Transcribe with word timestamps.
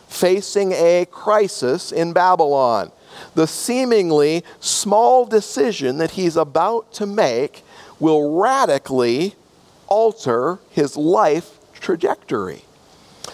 facing 0.09 0.73
a 0.73 1.07
crisis 1.09 1.93
in 1.93 2.11
Babylon 2.11 2.91
the 3.35 3.47
seemingly 3.47 4.43
small 4.59 5.25
decision 5.25 5.97
that 5.97 6.11
he's 6.11 6.35
about 6.35 6.91
to 6.93 7.05
make 7.05 7.63
will 7.99 8.39
radically 8.39 9.35
alter 9.87 10.59
his 10.71 10.95
life 10.97 11.59
trajectory. 11.73 12.63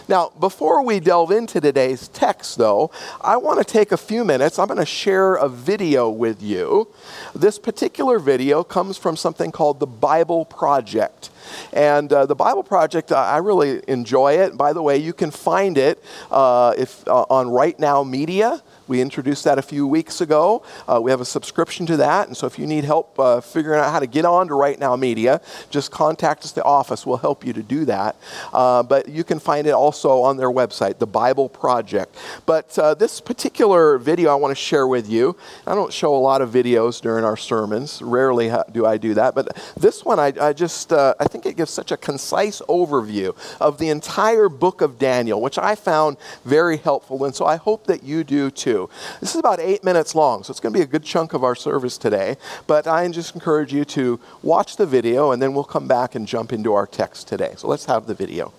Now, 0.08 0.32
before 0.40 0.84
we 0.84 1.00
delve 1.00 1.32
into 1.32 1.62
today's 1.62 2.10
text, 2.10 2.58
though, 2.58 2.92
I 3.22 3.38
want 3.38 3.60
to 3.60 3.66
take 3.66 3.92
a 3.92 3.98
few 3.98 4.26
minutes. 4.26 4.60
I'm 4.60 4.68
going 4.68 4.80
to 4.80 4.86
share 4.86 5.36
a 5.36 5.48
video 5.48 6.10
with 6.10 6.42
you. 6.42 6.90
This 7.34 7.58
particular 7.58 8.20
video 8.20 8.64
comes 8.64 8.98
from 8.98 9.16
something 9.16 9.52
called 9.52 9.80
the 9.80 9.88
Bible 9.88 10.46
Project. 10.46 11.30
And 11.72 12.12
uh, 12.12 12.26
the 12.26 12.36
Bible 12.36 12.64
Project, 12.64 13.12
uh, 13.12 13.18
I 13.18 13.38
really 13.38 13.82
enjoy 13.88 14.34
it. 14.34 14.58
By 14.58 14.74
the 14.74 14.82
way, 14.82 14.98
you 14.98 15.14
can 15.14 15.32
find 15.32 15.78
it 15.78 16.04
uh, 16.32 16.74
if, 16.78 17.08
uh, 17.08 17.26
on 17.30 17.50
Right 17.50 17.80
Now 17.80 18.04
Media. 18.04 18.62
We 18.88 19.02
introduced 19.02 19.44
that 19.46 19.58
a 19.58 19.62
few 19.62 19.88
weeks 19.88 20.22
ago. 20.22 20.64
Uh, 20.88 21.00
we 21.02 21.12
have 21.12 21.22
a 21.22 21.26
subscription 21.26 21.86
to 21.86 21.98
that. 21.98 22.28
And 22.28 22.36
so 22.36 22.48
if 22.48 22.60
you 22.60 22.68
need 22.68 22.84
help 22.84 23.18
uh, 23.18 23.42
figuring 23.42 23.80
out 23.80 23.92
how 23.92 24.00
to 24.00 24.08
get 24.08 24.26
on 24.26 24.48
to 24.50 24.56
Right 24.56 24.78
Now 24.78 24.96
Media, 24.96 25.42
just 25.70 25.92
contact 25.92 26.44
us 26.44 26.52
at 26.52 26.56
the 26.56 26.64
office. 26.64 27.06
We'll 27.06 27.18
help 27.18 27.46
you 27.46 27.54
to 27.54 27.64
do 27.64 27.86
that. 27.86 28.18
Uh, 28.52 28.84
but 28.84 29.08
you 29.08 29.24
can 29.24 29.40
find 29.40 29.68
it 29.68 29.72
also 29.72 30.22
on 30.22 30.38
their 30.38 30.52
website, 30.52 31.00
The 31.00 31.08
Bible 31.08 31.48
Project. 31.48 32.16
But 32.46 32.78
uh, 32.78 32.94
this 32.94 33.22
particular 33.22 33.98
video 33.98 34.32
I 34.32 34.36
want 34.36 34.52
to 34.52 34.62
share 34.62 34.88
with 34.88 35.10
you, 35.10 35.38
I 35.66 35.76
don't 35.76 35.94
show 35.94 36.14
a 36.16 36.24
lot 36.30 36.42
of 36.42 36.50
videos 36.50 37.02
during 37.02 37.24
our 37.24 37.38
sermons. 37.38 38.02
Rarely 38.02 38.52
do 38.72 38.86
I 38.86 38.98
do 38.98 39.14
that. 39.14 39.34
But 39.36 39.56
this 39.78 40.04
one, 40.04 40.20
I, 40.20 40.34
I 40.42 40.54
just, 40.54 40.92
uh, 40.92 41.14
I 41.20 41.26
think 41.26 41.46
it 41.46 41.56
gives 41.56 41.72
such 41.72 41.92
a 41.92 41.98
concise 41.98 42.62
overview 42.68 43.36
of 43.62 43.78
the 43.78 43.90
entire 43.90 44.50
book 44.50 44.82
of 44.82 45.00
Daniel, 45.00 45.42
which 45.42 45.58
I 45.58 45.76
found 45.76 46.18
very 46.44 46.78
helpful. 46.78 47.24
And 47.24 47.34
so 47.34 47.46
I 47.46 47.56
hope 47.56 47.88
that 47.88 48.04
you 48.04 48.24
do 48.24 48.52
too. 48.52 48.73
This 49.22 49.34
is 49.34 49.40
about 49.40 49.60
eight 49.60 49.84
minutes 49.84 50.16
long, 50.16 50.44
so 50.44 50.52
it's 50.52 50.60
going 50.60 50.74
to 50.74 50.80
be 50.80 50.84
a 50.84 50.88
good 50.88 51.04
chunk 51.04 51.34
of 51.34 51.44
our 51.44 51.56
service 51.56 51.98
today. 51.98 52.38
But 52.68 52.88
I 52.88 53.08
just 53.10 53.36
encourage 53.36 53.74
you 53.74 53.86
to 53.86 54.20
watch 54.42 54.76
the 54.76 54.86
video, 54.86 55.32
and 55.32 55.42
then 55.42 55.54
we'll 55.54 55.64
come 55.64 55.88
back 55.88 56.16
and 56.16 56.28
jump 56.28 56.52
into 56.52 56.74
our 56.74 56.88
text 56.88 57.28
today. 57.28 57.54
So 57.58 57.68
let's 57.68 57.86
have 57.86 58.08
the 58.08 58.14
video. 58.14 58.54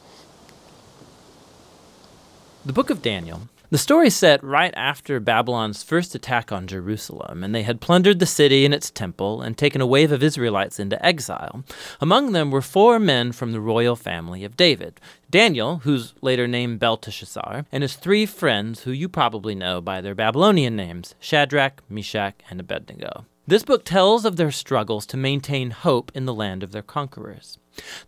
The 2.65 2.73
book 2.73 2.91
of 2.91 3.03
Daniel 3.03 3.49
the 3.75 3.79
story 3.79 4.07
is 4.07 4.15
set 4.15 4.41
right 4.45 4.73
after 4.77 5.19
Babylon's 5.19 5.83
first 5.83 6.15
attack 6.15 6.53
on 6.53 6.69
Jerusalem, 6.69 7.43
and 7.43 7.53
they 7.53 7.65
had 7.65 7.81
plundered 7.81 8.21
the 8.21 8.25
city 8.25 8.65
and 8.65 8.73
its 8.73 8.89
temple 8.89 9.43
and 9.43 9.59
taken 9.59 9.81
a 9.81 9.87
wave 9.87 10.13
of 10.13 10.23
Israelites 10.23 10.79
into 10.79 11.05
exile. 11.05 11.65
Among 12.01 12.31
them 12.31 12.53
were 12.53 12.63
four 12.63 13.01
men 13.01 13.33
from 13.33 13.51
the 13.51 13.61
royal 13.61 13.97
family 13.97 14.45
of 14.45 14.57
David 14.57 15.01
Daniel, 15.29 15.79
who's 15.79 16.15
later 16.21 16.47
named 16.47 16.79
Belteshazzar, 16.79 17.67
and 17.73 17.83
his 17.83 17.97
three 17.97 18.27
friends, 18.27 18.83
who 18.83 18.93
you 18.93 19.09
probably 19.09 19.57
know 19.57 19.81
by 19.81 20.01
their 20.01 20.15
Babylonian 20.15 20.77
names 20.77 21.17
Shadrach, 21.19 21.83
Meshach, 21.89 22.37
and 22.49 22.61
Abednego. 22.61 23.27
This 23.45 23.65
book 23.65 23.85
tells 23.85 24.25
of 24.25 24.37
their 24.37 24.53
struggles 24.53 25.05
to 25.07 25.17
maintain 25.17 25.73
hope 25.73 26.13
in 26.15 26.27
the 26.27 26.33
land 26.33 26.63
of 26.63 26.71
their 26.71 26.81
conquerors. 26.81 27.59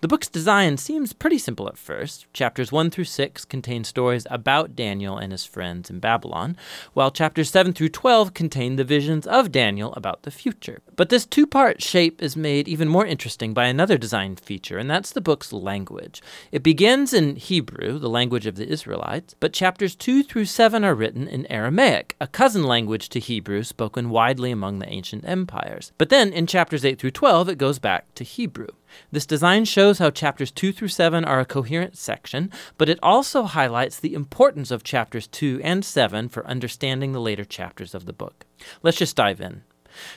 The 0.01 0.09
book's 0.09 0.29
design 0.29 0.77
seems 0.77 1.13
pretty 1.13 1.39
simple 1.39 1.69
at 1.69 1.79
first. 1.79 2.27
Chapters 2.33 2.71
1 2.71 2.91
through 2.91 3.05
6 3.05 3.45
contain 3.45 3.85
stories 3.85 4.27
about 4.31 4.77
Daniel 4.77 5.17
and 5.17 5.33
his 5.33 5.45
friends 5.45 5.91
in 5.91 6.01
Babylon, 6.01 6.57
while 6.93 7.11
chapters 7.11 7.51
7 7.51 7.73
through 7.73 7.89
12 7.89 8.35
contain 8.35 8.77
the 8.77 8.85
visions 8.85 9.27
of 9.27 9.53
Daniel 9.53 9.93
about 9.95 10.23
the 10.23 10.31
future. 10.31 10.81
But 10.97 11.09
this 11.09 11.27
two 11.27 11.47
part 11.47 11.83
shape 11.83 12.23
is 12.23 12.37
made 12.37 12.69
even 12.69 12.89
more 12.89 13.07
interesting 13.07 13.55
by 13.55 13.67
another 13.67 13.99
design 13.99 14.37
feature, 14.37 14.79
and 14.79 14.91
that's 14.91 15.13
the 15.13 15.21
book's 15.21 15.53
language. 15.53 16.23
It 16.53 16.63
begins 16.63 17.13
in 17.13 17.37
Hebrew, 17.37 17.99
the 17.99 18.09
language 18.09 18.47
of 18.47 18.57
the 18.57 18.69
Israelites, 18.69 19.35
but 19.41 19.53
chapters 19.53 19.95
2 19.95 20.23
through 20.23 20.47
7 20.47 20.85
are 20.85 20.95
written 20.95 21.27
in 21.29 21.51
Aramaic, 21.51 22.17
a 22.21 22.27
cousin 22.27 22.65
language 22.65 23.09
to 23.11 23.21
Hebrew 23.21 23.63
spoken 23.63 24.11
widely 24.11 24.51
among 24.51 24.79
the 24.79 24.89
ancient 24.89 25.25
empires. 25.27 25.93
But 25.99 26.09
then 26.09 26.33
in 26.33 26.47
chapters 26.47 26.85
8 26.85 26.99
through 26.99 27.11
12, 27.13 27.49
it 27.49 27.59
goes 27.59 27.79
back 27.79 28.15
to 28.15 28.25
Hebrew. 28.25 28.69
This 29.11 29.27
design 29.27 29.65
shows 29.65 29.99
how 29.99 30.11
chapters 30.11 30.51
2 30.51 30.73
through 30.73 30.89
7 30.89 31.25
are 31.25 31.41
a 31.41 31.45
coherent 31.45 31.97
section, 31.97 32.51
but 32.79 32.89
it 32.89 32.99
also 33.03 33.45
highlights 33.45 33.99
the 33.99 34.15
importance 34.15 34.71
of 34.71 34.85
chapters 34.85 35.27
2 35.27 35.61
and 35.63 35.85
7 35.85 36.29
for 36.29 36.47
understanding 36.47 37.13
the 37.13 37.21
later 37.21 37.45
chapters 37.45 37.95
of 37.95 38.07
the 38.07 38.13
book. 38.13 38.45
Let's 38.83 38.99
just 38.99 39.17
dive 39.17 39.41
in. 39.41 39.63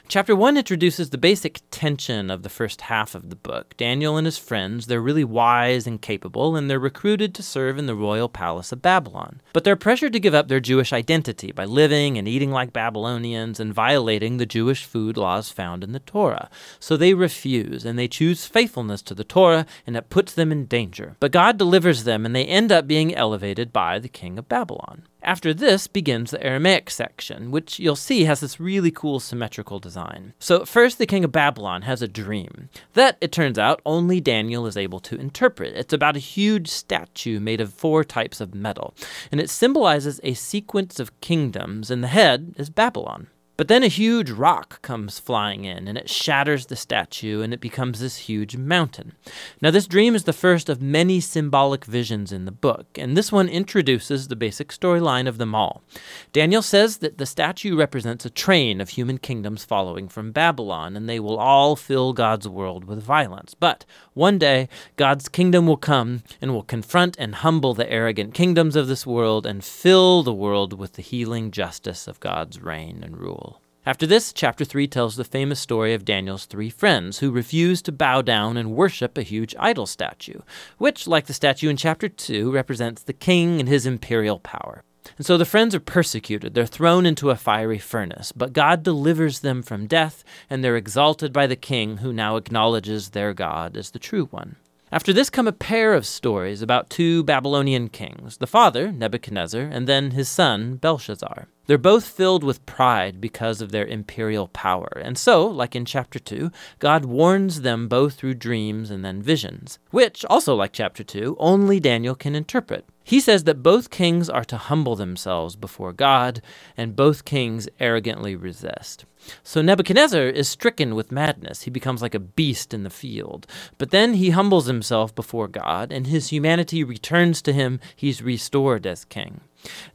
Chapter 0.07 0.35
1 0.35 0.57
introduces 0.57 1.09
the 1.09 1.17
basic 1.17 1.61
tension 1.71 2.29
of 2.29 2.43
the 2.43 2.49
first 2.49 2.81
half 2.81 3.15
of 3.15 3.29
the 3.29 3.35
book. 3.35 3.75
Daniel 3.77 4.17
and 4.17 4.25
his 4.25 4.37
friends, 4.37 4.87
they're 4.87 5.01
really 5.01 5.23
wise 5.23 5.85
and 5.85 6.01
capable, 6.01 6.55
and 6.55 6.69
they're 6.69 6.79
recruited 6.79 7.35
to 7.35 7.43
serve 7.43 7.77
in 7.77 7.85
the 7.85 7.95
royal 7.95 8.29
palace 8.29 8.71
of 8.71 8.81
Babylon. 8.81 9.41
But 9.53 9.63
they're 9.63 9.75
pressured 9.75 10.13
to 10.13 10.19
give 10.19 10.33
up 10.33 10.47
their 10.47 10.59
Jewish 10.59 10.91
identity 10.93 11.51
by 11.51 11.65
living 11.65 12.17
and 12.17 12.27
eating 12.27 12.51
like 12.51 12.73
Babylonians 12.73 13.59
and 13.59 13.73
violating 13.73 14.37
the 14.37 14.45
Jewish 14.45 14.85
food 14.85 15.17
laws 15.17 15.49
found 15.49 15.83
in 15.83 15.91
the 15.91 15.99
Torah. 15.99 16.49
So 16.79 16.97
they 16.97 17.13
refuse, 17.13 17.85
and 17.85 17.97
they 17.97 18.07
choose 18.07 18.45
faithfulness 18.45 19.01
to 19.03 19.15
the 19.15 19.23
Torah, 19.23 19.65
and 19.85 19.95
it 19.95 20.09
puts 20.09 20.33
them 20.33 20.51
in 20.51 20.65
danger. 20.65 21.15
But 21.19 21.31
God 21.31 21.57
delivers 21.57 22.03
them, 22.03 22.25
and 22.25 22.35
they 22.35 22.45
end 22.45 22.71
up 22.71 22.87
being 22.87 23.13
elevated 23.13 23.71
by 23.73 23.99
the 23.99 24.09
king 24.09 24.37
of 24.37 24.49
Babylon. 24.49 25.03
After 25.21 25.53
this 25.53 25.87
begins 25.87 26.31
the 26.31 26.41
Aramaic 26.41 26.89
section, 26.89 27.51
which 27.51 27.77
you'll 27.77 27.95
see 27.95 28.23
has 28.23 28.39
this 28.39 28.59
really 28.59 28.89
cool 28.89 29.19
symmetrical 29.19 29.79
design. 29.79 30.33
So, 30.39 30.65
first, 30.65 30.97
the 30.97 31.05
king 31.05 31.23
of 31.25 31.31
Babylon 31.31 31.81
has 31.81 32.01
a 32.01 32.07
dream 32.07 32.69
that, 32.93 33.17
it 33.19 33.31
turns 33.31 33.59
out, 33.59 33.81
only 33.85 34.21
Daniel 34.21 34.65
is 34.65 34.77
able 34.77 34.99
to 35.01 35.19
interpret. 35.19 35.75
It's 35.75 35.93
about 35.93 36.15
a 36.15 36.19
huge 36.19 36.69
statue 36.69 37.39
made 37.39 37.59
of 37.59 37.73
four 37.73 38.03
types 38.03 38.39
of 38.39 38.55
metal, 38.55 38.95
and 39.31 39.41
it 39.41 39.49
symbolizes 39.49 40.21
a 40.23 40.33
sequence 40.33 40.99
of 40.99 41.19
kingdoms, 41.19 41.91
and 41.91 42.01
the 42.03 42.07
head 42.07 42.53
is 42.57 42.69
Babylon. 42.69 43.27
But 43.59 43.67
then 43.67 43.83
a 43.83 43.89
huge 43.89 44.31
rock 44.31 44.81
comes 44.81 45.19
flying 45.19 45.65
in, 45.65 45.89
and 45.89 45.97
it 45.97 46.09
shatters 46.09 46.67
the 46.67 46.77
statue, 46.77 47.41
and 47.41 47.53
it 47.53 47.59
becomes 47.59 47.99
this 47.99 48.15
huge 48.15 48.55
mountain. 48.55 49.17
Now, 49.61 49.69
this 49.69 49.85
dream 49.85 50.15
is 50.15 50.23
the 50.23 50.31
first 50.31 50.69
of 50.69 50.81
many 50.81 51.19
symbolic 51.19 51.83
visions 51.83 52.31
in 52.31 52.45
the 52.45 52.53
book, 52.53 52.87
and 52.97 53.17
this 53.17 53.33
one 53.33 53.49
introduces 53.49 54.29
the 54.29 54.37
basic 54.37 54.69
storyline 54.69 55.27
of 55.27 55.39
them 55.39 55.53
all. 55.53 55.83
Daniel 56.31 56.61
says 56.61 56.99
that 56.99 57.17
the 57.17 57.25
statue 57.25 57.75
represents 57.75 58.23
a 58.23 58.29
train 58.29 58.79
of 58.79 58.91
human 58.91 59.17
kingdoms 59.17 59.65
following 59.65 60.07
from 60.07 60.31
Babylon, 60.31 60.95
and 60.95 61.09
they 61.09 61.19
will 61.19 61.37
all 61.37 61.75
fill 61.75 62.13
God's 62.13 62.47
world 62.47 62.85
with 62.85 63.03
violence. 63.03 63.55
But 63.55 63.83
one 64.13 64.37
day, 64.37 64.69
God's 64.95 65.27
kingdom 65.27 65.67
will 65.67 65.75
come 65.75 66.23
and 66.41 66.53
will 66.53 66.63
confront 66.63 67.17
and 67.19 67.35
humble 67.35 67.73
the 67.73 67.91
arrogant 67.91 68.33
kingdoms 68.33 68.77
of 68.77 68.87
this 68.87 69.05
world 69.05 69.45
and 69.45 69.65
fill 69.65 70.23
the 70.23 70.33
world 70.33 70.79
with 70.79 70.93
the 70.93 71.01
healing 71.01 71.51
justice 71.51 72.07
of 72.07 72.21
God's 72.21 72.61
reign 72.61 73.03
and 73.03 73.17
rule. 73.17 73.48
After 73.89 74.05
this, 74.05 74.31
chapter 74.33 74.63
3 74.63 74.87
tells 74.87 75.15
the 75.15 75.23
famous 75.23 75.59
story 75.59 75.95
of 75.95 76.05
Daniel's 76.05 76.45
three 76.45 76.69
friends 76.69 77.17
who 77.17 77.31
refused 77.31 77.85
to 77.85 77.91
bow 77.91 78.21
down 78.21 78.55
and 78.55 78.75
worship 78.75 79.17
a 79.17 79.23
huge 79.23 79.55
idol 79.57 79.87
statue, 79.87 80.41
which, 80.77 81.07
like 81.07 81.25
the 81.25 81.33
statue 81.33 81.69
in 81.69 81.75
chapter 81.75 82.07
2, 82.07 82.51
represents 82.51 83.01
the 83.01 83.13
king 83.13 83.59
and 83.59 83.67
his 83.67 83.87
imperial 83.87 84.37
power. 84.37 84.83
And 85.17 85.25
so 85.25 85.39
the 85.39 85.43
friends 85.43 85.73
are 85.73 85.79
persecuted. 85.79 86.53
They're 86.53 86.67
thrown 86.67 87.07
into 87.07 87.31
a 87.31 87.35
fiery 87.35 87.79
furnace, 87.79 88.31
but 88.31 88.53
God 88.53 88.83
delivers 88.83 89.39
them 89.39 89.63
from 89.63 89.87
death, 89.87 90.23
and 90.51 90.63
they're 90.63 90.77
exalted 90.77 91.33
by 91.33 91.47
the 91.47 91.55
king 91.55 91.97
who 91.97 92.13
now 92.13 92.35
acknowledges 92.35 93.09
their 93.09 93.33
God 93.33 93.75
as 93.75 93.89
the 93.89 93.97
true 93.97 94.25
one. 94.25 94.57
After 94.91 95.13
this 95.13 95.29
come 95.29 95.47
a 95.47 95.51
pair 95.51 95.93
of 95.93 96.03
stories 96.03 96.63
about 96.63 96.89
two 96.89 97.23
Babylonian 97.23 97.89
kings, 97.89 98.37
the 98.37 98.47
father, 98.47 98.91
Nebuchadnezzar, 98.91 99.61
and 99.61 99.85
then 99.85 100.11
his 100.11 100.27
son, 100.27 100.77
Belshazzar. 100.77 101.47
They're 101.67 101.77
both 101.77 102.05
filled 102.05 102.43
with 102.43 102.65
pride 102.65 103.21
because 103.21 103.61
of 103.61 103.71
their 103.71 103.85
imperial 103.85 104.47
power. 104.47 104.89
And 104.95 105.15
so, 105.15 105.45
like 105.45 105.75
in 105.75 105.85
chapter 105.85 106.17
2, 106.17 106.49
God 106.79 107.05
warns 107.05 107.61
them 107.61 107.87
both 107.87 108.15
through 108.15 108.33
dreams 108.33 108.89
and 108.89 109.05
then 109.05 109.21
visions, 109.21 109.77
which, 109.91 110.25
also 110.25 110.55
like 110.55 110.73
chapter 110.73 111.03
2, 111.03 111.37
only 111.39 111.79
Daniel 111.79 112.15
can 112.15 112.33
interpret. 112.33 112.83
He 113.03 113.19
says 113.19 113.43
that 113.43 113.61
both 113.61 113.91
kings 113.91 114.27
are 114.27 114.45
to 114.45 114.57
humble 114.57 114.95
themselves 114.95 115.55
before 115.55 115.93
God, 115.93 116.41
and 116.75 116.95
both 116.95 117.25
kings 117.25 117.69
arrogantly 117.79 118.35
resist. 118.35 119.05
So 119.43 119.61
Nebuchadnezzar 119.61 120.23
is 120.23 120.47
stricken 120.47 120.95
with 120.95 121.11
madness. 121.11 121.63
He 121.63 121.71
becomes 121.71 122.01
like 122.01 122.15
a 122.15 122.19
beast 122.19 122.73
in 122.73 122.83
the 122.83 122.89
field. 122.89 123.47
But 123.77 123.91
then 123.91 124.15
he 124.15 124.31
humbles 124.31 124.67
himself 124.67 125.13
before 125.13 125.47
God, 125.47 125.91
and 125.91 126.07
his 126.07 126.29
humanity 126.29 126.83
returns 126.83 127.41
to 127.43 127.53
him. 127.53 127.79
He's 127.95 128.21
restored 128.21 128.87
as 128.87 129.05
king. 129.05 129.41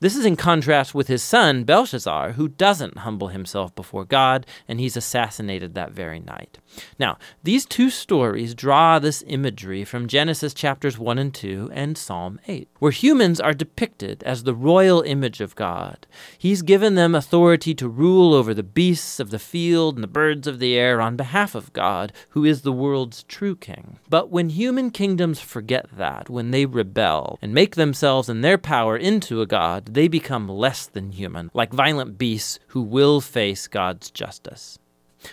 This 0.01 0.17
is 0.17 0.27
in 0.27 0.37
contrast 0.37 0.95
with 0.95 1.09
his 1.09 1.23
son, 1.23 1.65
Belshazzar, 1.65 2.33
who 2.33 2.49
doesn't 2.49 2.99
humble 2.99 3.29
himself 3.29 3.75
before 3.75 4.05
God, 4.05 4.47
and 4.69 4.79
he's 4.79 4.97
assassinated 4.97 5.75
that 5.75 5.93
very 5.93 6.21
night. 6.21 6.59
Now, 6.99 7.19
these 7.43 7.65
two 7.65 7.91
stories 7.91 8.55
draw 8.55 8.99
this 8.99 9.25
imagery 9.27 9.85
from 9.85 10.09
Genesis 10.09 10.53
chapters 10.53 10.99
1 10.99 11.19
and 11.19 11.33
2 11.33 11.71
and 11.73 11.97
Psalm 11.97 12.41
8, 12.47 12.69
where 12.79 12.93
humans 12.93 13.41
are 13.41 13.55
depicted 13.55 14.23
as 14.25 14.43
the 14.43 14.55
royal 14.55 15.03
image 15.03 15.41
of 15.41 15.55
God. 15.55 16.07
He's 16.37 16.63
given 16.63 16.95
them 16.95 17.15
authority 17.15 17.75
to 17.77 17.89
rule 17.89 18.35
over 18.35 18.53
the 18.53 18.63
beasts 18.63 19.21
of 19.21 19.31
the 19.31 19.39
field 19.39 19.95
and 19.95 20.05
the 20.05 20.09
birds 20.09 20.47
of 20.47 20.59
the 20.59 20.75
air 20.75 21.01
on 21.01 21.17
behalf 21.17 21.55
of 21.55 21.73
God, 21.73 22.13
who 22.31 22.45
is 22.45 22.63
the 22.63 22.73
world's 22.73 23.23
true 23.25 23.57
king. 23.57 23.99
But 24.09 24.31
when 24.31 24.51
human 24.51 24.91
kingdoms 24.91 25.41
forget 25.41 25.87
that, 25.97 26.29
when 26.29 26.51
they 26.51 26.67
rebel 26.67 27.39
and 27.41 27.55
make 27.55 27.77
themselves 27.77 28.29
and 28.29 28.45
their 28.45 28.59
power 28.59 28.97
into 28.97 29.41
a 29.41 29.47
God, 29.55 29.95
they 29.95 30.09
become 30.09 30.49
less 30.49 30.87
than 30.87 31.12
human, 31.12 31.49
like 31.55 31.73
violent 31.73 32.19
beasts 32.19 32.59
who 32.71 32.83
will 32.83 33.21
face 33.21 33.69
God's 33.69 34.11
justice. 34.11 34.81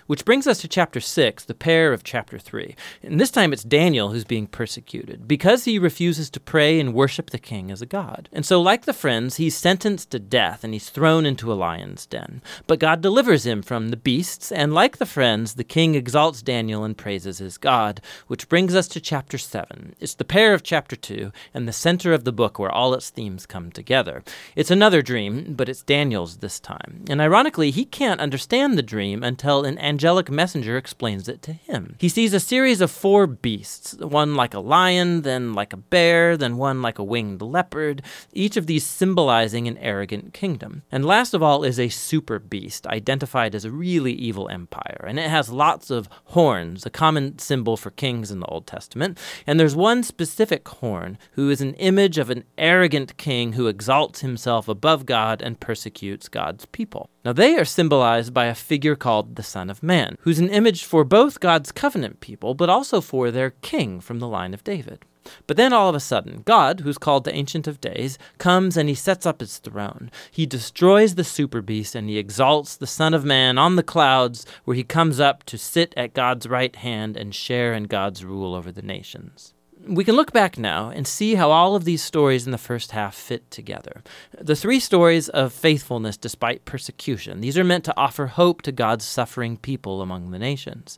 Which 0.08 0.26
brings 0.26 0.48
us 0.48 0.60
to 0.62 0.68
chapter 0.68 1.00
6, 1.00 1.46
the 1.46 1.54
pair 1.54 1.94
of 1.94 2.04
chapter 2.04 2.40
3. 2.40 2.76
And 3.04 3.20
this 3.20 3.32
time 3.32 3.54
it's 3.54 3.64
Daniel 3.64 4.10
who's 4.10 4.24
being 4.24 4.48
persecuted 4.48 5.28
because 5.28 5.66
he 5.66 5.80
refuses 5.80 6.30
to 6.32 6.40
pray 6.40 6.80
and 6.80 6.94
worship 6.94 7.30
the 7.30 7.40
king 7.40 7.72
as 7.72 7.82
a 7.82 7.86
god. 7.86 8.30
And 8.32 8.46
so, 8.46 8.62
like 8.62 8.86
the 8.86 8.94
friends, 8.94 9.38
he's 9.38 9.56
sentenced 9.56 10.12
to 10.12 10.20
death 10.20 10.64
and 10.64 10.74
he's 10.74 10.90
thrown 10.90 11.26
into 11.26 11.52
a 11.52 11.56
lion's 11.56 12.06
den. 12.06 12.42
But 12.68 12.80
God 12.80 13.02
delivers 13.02 13.46
him 13.46 13.62
from 13.62 13.90
the 13.90 13.98
beasts, 13.98 14.52
and 14.52 14.74
like 14.74 14.98
the 14.98 15.06
friends, 15.06 15.56
the 15.56 15.64
king 15.64 15.96
exalts 15.96 16.42
Daniel 16.42 16.84
and 16.84 16.98
praises 16.98 17.40
his 17.40 17.58
God. 17.58 18.02
Which 18.28 18.50
brings 18.50 18.76
us 18.76 18.88
to 18.90 19.02
chapter 19.02 19.38
7. 19.38 19.96
It's 20.00 20.16
the 20.16 20.26
pair 20.26 20.54
of 20.54 20.64
chapter 20.64 20.96
2 20.96 21.32
and 21.54 21.68
the 21.68 21.74
center 21.74 22.14
of 22.14 22.24
the 22.24 22.32
book 22.32 22.60
where 22.60 22.72
all 22.72 22.94
its 22.94 23.10
themes 23.10 23.46
come 23.46 23.72
together. 23.72 24.24
It's 24.56 24.72
another 24.72 25.02
dream, 25.02 25.54
but 25.54 25.70
it's 25.70 25.84
Daniel's 25.84 26.38
this 26.38 26.60
time. 26.60 27.06
And 27.10 27.22
ironically, 27.22 27.72
he 27.72 27.86
can't 27.86 28.22
understand 28.22 28.78
the 28.78 28.84
dream 28.84 29.24
until 29.24 29.64
an 29.66 29.78
angelic 29.82 30.30
messenger 30.30 30.78
explains 30.78 31.28
it 31.28 31.42
to 31.44 31.54
him. 31.54 31.96
He 32.00 32.10
sees 32.10 32.34
a 32.34 32.40
series 32.40 32.82
of 32.82 32.92
four 32.92 33.28
beasts, 33.28 33.96
one 33.96 34.36
like 34.36 34.54
a 34.54 34.60
lion, 34.60 35.24
then 35.24 35.54
like 35.54 35.74
a 35.74 35.78
bear, 35.78 36.38
then 36.38 36.58
one 36.58 36.82
like 36.82 37.00
a 37.00 37.04
winged 37.04 37.42
leopard, 37.42 38.02
each 38.34 38.58
of 38.58 38.68
these 38.68 38.86
symbolizing 38.86 39.68
an 39.68 39.78
arrogant 39.78 40.34
kingdom. 40.34 40.84
And 40.92 41.06
last 41.06 41.34
of 41.34 41.44
all 41.44 41.64
is 41.64 41.80
a 41.80 41.90
super 41.90 42.40
beast, 42.40 42.88
identified 42.88 43.56
as 43.56 43.66
a 43.66 43.72
really 43.72 44.14
evil 44.14 44.50
empire, 44.50 45.06
and 45.08 45.20
it 45.20 45.30
has 45.30 45.50
lots 45.50 45.90
of 45.90 46.08
horns, 46.26 46.86
a 46.86 46.90
common 46.90 47.40
symbol 47.40 47.78
for 47.78 47.92
kings 47.92 48.32
in 48.32 48.40
the 48.40 48.48
Old 48.48 48.68
Testament. 48.68 49.18
And 49.48 49.60
there's 49.60 49.76
one 49.76 50.04
specific 50.04 50.68
horn 50.68 51.18
who 51.34 51.50
is 51.50 51.62
an 51.62 51.74
image 51.76 52.18
of 52.18 52.30
an 52.30 52.44
arrogant 52.58 53.18
king 53.18 53.54
who 53.54 53.68
exalts 53.68 54.22
himself 54.22 54.68
above 54.68 55.06
God 55.06 55.42
and 55.42 55.60
persecutes 55.60 56.28
God's 56.30 56.66
people. 56.68 57.10
Now, 57.24 57.34
they 57.34 57.56
are 57.56 57.66
symbolized 57.66 58.34
by 58.34 58.46
a 58.46 58.56
figure 58.56 58.96
called 58.96 59.36
the 59.36 59.44
Son 59.44 59.70
of 59.70 59.84
Man, 59.84 60.18
who's 60.22 60.40
an 60.40 60.50
image 60.50 60.84
for 60.84 61.04
both 61.04 61.40
God's 61.40 61.72
covenant 61.72 62.20
people, 62.20 62.56
but 62.56 62.70
also 62.70 63.00
for 63.00 63.30
their 63.30 63.52
king 63.52 64.00
from 64.00 64.20
the 64.20 64.28
line 64.28 64.56
of 64.56 64.64
David. 64.64 65.06
But 65.46 65.56
then 65.56 65.72
all 65.72 65.88
of 65.88 65.94
a 65.94 66.00
sudden, 66.00 66.42
God, 66.46 66.80
who's 66.80 66.98
called 66.98 67.24
the 67.24 67.36
Ancient 67.36 67.68
of 67.68 67.80
Days, 67.80 68.18
comes 68.40 68.76
and 68.76 68.90
he 68.90 68.96
sets 68.96 69.28
up 69.28 69.40
his 69.40 69.60
throne. 69.60 70.10
He 70.32 70.48
destroys 70.48 71.14
the 71.14 71.24
super 71.24 71.62
beast 71.62 71.94
and 71.94 72.10
he 72.10 72.18
exalts 72.18 72.76
the 72.76 72.88
Son 72.88 73.14
of 73.14 73.24
Man 73.24 73.60
on 73.60 73.76
the 73.76 73.84
clouds, 73.84 74.46
where 74.66 74.76
he 74.76 74.84
comes 74.84 75.20
up 75.20 75.44
to 75.44 75.60
sit 75.60 75.94
at 75.96 76.16
God's 76.16 76.48
right 76.48 76.76
hand 76.76 77.16
and 77.18 77.36
share 77.36 77.74
in 77.74 77.84
God's 77.84 78.26
rule 78.26 78.56
over 78.56 78.72
the 78.72 78.82
nations 78.82 79.54
we 79.88 80.04
can 80.04 80.16
look 80.16 80.32
back 80.32 80.58
now 80.58 80.90
and 80.90 81.08
see 81.08 81.36
how 81.36 81.52
all 81.52 81.76
of 81.76 81.86
these 81.86 82.04
stories 82.04 82.46
in 82.46 82.52
the 82.52 82.58
first 82.58 82.92
half 82.92 83.16
fit 83.16 83.50
together. 83.52 84.04
The 84.38 84.56
three 84.56 84.80
stories 84.80 85.30
of 85.30 85.54
faithfulness 85.54 86.18
despite 86.18 86.66
persecution, 86.66 87.42
these 87.42 87.58
are 87.58 87.64
meant 87.64 87.86
to 87.86 87.98
offer 87.98 88.28
hope 88.28 88.62
to 88.64 88.72
God's 88.72 89.06
suffering 89.06 89.58
people 89.58 90.02
among 90.02 90.32
the 90.32 90.40
nations. 90.40 90.98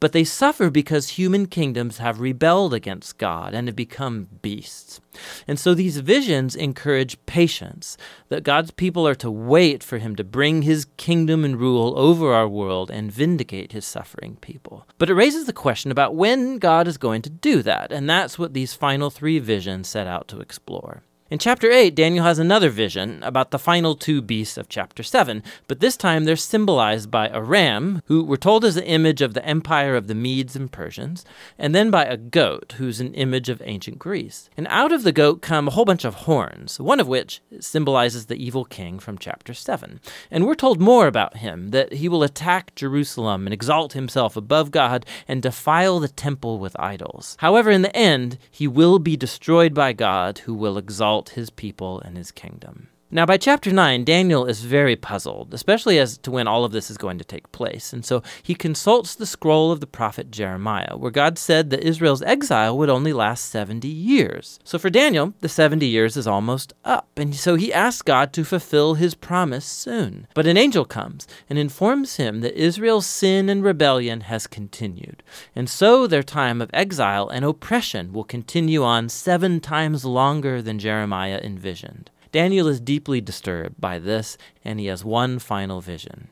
But 0.00 0.12
they 0.12 0.24
suffer 0.24 0.70
because 0.70 1.10
human 1.10 1.46
kingdoms 1.46 1.98
have 1.98 2.20
rebelled 2.20 2.74
against 2.74 3.18
God 3.18 3.54
and 3.54 3.68
have 3.68 3.76
become 3.76 4.28
beasts. 4.42 5.00
And 5.46 5.58
so 5.58 5.74
these 5.74 5.98
visions 5.98 6.54
encourage 6.56 7.24
patience, 7.26 7.96
that 8.28 8.44
God's 8.44 8.70
people 8.70 9.06
are 9.06 9.14
to 9.16 9.30
wait 9.30 9.82
for 9.82 9.98
him 9.98 10.16
to 10.16 10.24
bring 10.24 10.62
his 10.62 10.86
kingdom 10.96 11.44
and 11.44 11.58
rule 11.58 11.98
over 11.98 12.32
our 12.32 12.48
world 12.48 12.90
and 12.90 13.12
vindicate 13.12 13.72
his 13.72 13.84
suffering 13.84 14.36
people. 14.40 14.86
But 14.98 15.10
it 15.10 15.14
raises 15.14 15.46
the 15.46 15.52
question 15.52 15.90
about 15.90 16.14
when 16.14 16.58
God 16.58 16.88
is 16.88 16.98
going 16.98 17.22
to 17.22 17.30
do 17.30 17.62
that, 17.62 17.92
and 17.92 18.08
that's 18.08 18.38
what 18.38 18.54
these 18.54 18.74
final 18.74 19.10
three 19.10 19.38
visions 19.38 19.88
set 19.88 20.06
out 20.06 20.28
to 20.28 20.40
explore. 20.40 21.02
In 21.34 21.40
chapter 21.40 21.68
8, 21.68 21.96
Daniel 21.96 22.24
has 22.24 22.38
another 22.38 22.70
vision 22.70 23.20
about 23.24 23.50
the 23.50 23.58
final 23.58 23.96
two 23.96 24.22
beasts 24.22 24.56
of 24.56 24.68
chapter 24.68 25.02
7, 25.02 25.42
but 25.66 25.80
this 25.80 25.96
time 25.96 26.22
they're 26.22 26.36
symbolized 26.36 27.10
by 27.10 27.26
a 27.26 27.42
ram, 27.42 28.02
who 28.04 28.22
we're 28.22 28.36
told 28.36 28.64
is 28.64 28.76
an 28.76 28.84
image 28.84 29.20
of 29.20 29.34
the 29.34 29.44
empire 29.44 29.96
of 29.96 30.06
the 30.06 30.14
Medes 30.14 30.54
and 30.54 30.70
Persians, 30.70 31.24
and 31.58 31.74
then 31.74 31.90
by 31.90 32.04
a 32.04 32.16
goat, 32.16 32.74
who's 32.78 33.00
an 33.00 33.12
image 33.14 33.48
of 33.48 33.60
ancient 33.64 33.98
Greece. 33.98 34.48
And 34.56 34.68
out 34.70 34.92
of 34.92 35.02
the 35.02 35.10
goat 35.10 35.42
come 35.42 35.66
a 35.66 35.72
whole 35.72 35.84
bunch 35.84 36.04
of 36.04 36.14
horns, 36.14 36.78
one 36.78 37.00
of 37.00 37.08
which 37.08 37.42
symbolizes 37.58 38.26
the 38.26 38.36
evil 38.36 38.64
king 38.64 39.00
from 39.00 39.18
chapter 39.18 39.54
7. 39.54 39.98
And 40.30 40.46
we're 40.46 40.54
told 40.54 40.80
more 40.80 41.08
about 41.08 41.38
him, 41.38 41.72
that 41.72 41.94
he 41.94 42.08
will 42.08 42.22
attack 42.22 42.76
Jerusalem 42.76 43.48
and 43.48 43.52
exalt 43.52 43.94
himself 43.94 44.36
above 44.36 44.70
God 44.70 45.04
and 45.26 45.42
defile 45.42 45.98
the 45.98 46.06
temple 46.06 46.60
with 46.60 46.78
idols. 46.78 47.36
However, 47.40 47.72
in 47.72 47.82
the 47.82 47.96
end, 47.96 48.38
he 48.52 48.68
will 48.68 49.00
be 49.00 49.16
destroyed 49.16 49.74
by 49.74 49.94
God, 49.94 50.38
who 50.38 50.54
will 50.54 50.78
exalt 50.78 51.23
exalt 51.24 51.36
his 51.36 51.50
people 51.50 52.00
and 52.00 52.16
his 52.16 52.32
kingdom. 52.32 52.88
Now, 53.14 53.26
by 53.26 53.36
chapter 53.36 53.70
9, 53.70 54.02
Daniel 54.02 54.44
is 54.44 54.64
very 54.64 54.96
puzzled, 54.96 55.54
especially 55.54 56.00
as 56.00 56.18
to 56.18 56.32
when 56.32 56.48
all 56.48 56.64
of 56.64 56.72
this 56.72 56.90
is 56.90 56.98
going 56.98 57.16
to 57.18 57.24
take 57.24 57.52
place. 57.52 57.92
And 57.92 58.04
so 58.04 58.24
he 58.42 58.56
consults 58.56 59.14
the 59.14 59.24
scroll 59.24 59.70
of 59.70 59.78
the 59.78 59.86
prophet 59.86 60.32
Jeremiah, 60.32 60.96
where 60.96 61.12
God 61.12 61.38
said 61.38 61.70
that 61.70 61.86
Israel's 61.86 62.22
exile 62.22 62.76
would 62.76 62.90
only 62.90 63.12
last 63.12 63.44
70 63.50 63.86
years. 63.86 64.58
So 64.64 64.80
for 64.80 64.90
Daniel, 64.90 65.32
the 65.42 65.48
70 65.48 65.86
years 65.86 66.16
is 66.16 66.26
almost 66.26 66.72
up. 66.84 67.06
And 67.16 67.36
so 67.36 67.54
he 67.54 67.72
asks 67.72 68.02
God 68.02 68.32
to 68.32 68.42
fulfill 68.42 68.94
his 68.94 69.14
promise 69.14 69.64
soon. 69.64 70.26
But 70.34 70.48
an 70.48 70.56
angel 70.56 70.84
comes 70.84 71.28
and 71.48 71.56
informs 71.56 72.16
him 72.16 72.40
that 72.40 72.60
Israel's 72.60 73.06
sin 73.06 73.48
and 73.48 73.62
rebellion 73.62 74.22
has 74.22 74.48
continued. 74.48 75.22
And 75.54 75.70
so 75.70 76.08
their 76.08 76.24
time 76.24 76.60
of 76.60 76.68
exile 76.72 77.28
and 77.28 77.44
oppression 77.44 78.12
will 78.12 78.24
continue 78.24 78.82
on 78.82 79.08
seven 79.08 79.60
times 79.60 80.04
longer 80.04 80.60
than 80.60 80.80
Jeremiah 80.80 81.40
envisioned. 81.40 82.10
Daniel 82.34 82.66
is 82.66 82.80
deeply 82.80 83.20
disturbed 83.20 83.80
by 83.80 84.00
this, 84.00 84.36
and 84.64 84.80
he 84.80 84.86
has 84.86 85.04
one 85.04 85.38
final 85.38 85.80
vision. 85.80 86.26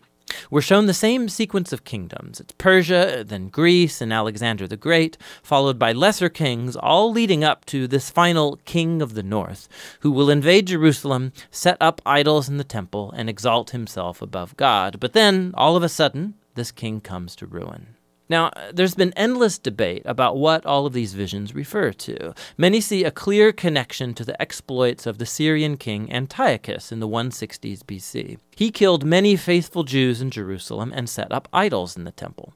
We're 0.51 0.61
shown 0.61 0.87
the 0.87 0.95
same 0.95 1.29
sequence 1.29 1.73
of 1.73 1.85
kingdoms. 1.85 2.41
It's 2.41 2.53
Persia, 2.59 3.23
then 3.25 3.47
Greece, 3.47 4.01
and 4.01 4.13
Alexander 4.13 4.67
the 4.67 4.77
Great, 4.77 5.17
followed 5.45 5.79
by 5.79 5.93
lesser 5.93 6.29
kings, 6.29 6.75
all 6.75 7.13
leading 7.13 7.45
up 7.45 7.65
to 7.67 7.87
this 7.87 8.11
final 8.11 8.59
king 8.65 9.01
of 9.01 9.15
the 9.15 9.23
north, 9.23 9.69
who 10.01 10.11
will 10.11 10.29
invade 10.29 10.67
Jerusalem, 10.67 11.33
set 11.53 11.77
up 11.81 12.03
idols 12.05 12.49
in 12.49 12.57
the 12.57 12.65
temple, 12.65 13.13
and 13.17 13.31
exalt 13.31 13.71
himself 13.71 14.21
above 14.21 14.57
God. 14.57 14.99
But 14.99 15.13
then, 15.13 15.55
all 15.57 15.77
of 15.77 15.85
a 15.85 15.89
sudden, 15.89 16.35
this 16.57 16.73
king 16.73 17.01
comes 17.01 17.37
to 17.37 17.47
ruin. 17.47 17.95
Now, 18.33 18.51
there's 18.73 18.95
been 18.95 19.13
endless 19.15 19.59
debate 19.59 20.01
about 20.07 20.39
what 20.39 20.65
all 20.65 20.87
of 20.87 20.95
these 20.95 21.13
visions 21.13 21.55
refer 21.55 21.93
to. 21.93 22.33
Many 22.57 22.81
see 22.81 23.05
a 23.05 23.11
clear 23.11 23.53
connection 23.53 24.15
to 24.15 24.25
the 24.25 24.41
exploits 24.41 25.05
of 25.05 25.19
the 25.19 25.27
Syrian 25.27 25.77
king 25.77 26.11
Antiochus 26.11 26.91
in 26.91 27.01
the 27.01 27.07
160s 27.07 27.81
BC. 27.81 28.39
He 28.57 28.71
killed 28.71 29.05
many 29.05 29.37
faithful 29.37 29.85
Jews 29.85 30.23
in 30.23 30.31
Jerusalem 30.31 30.95
and 30.97 31.11
set 31.11 31.31
up 31.31 31.47
idols 31.53 31.95
in 31.95 32.05
the 32.05 32.11
temple. 32.11 32.55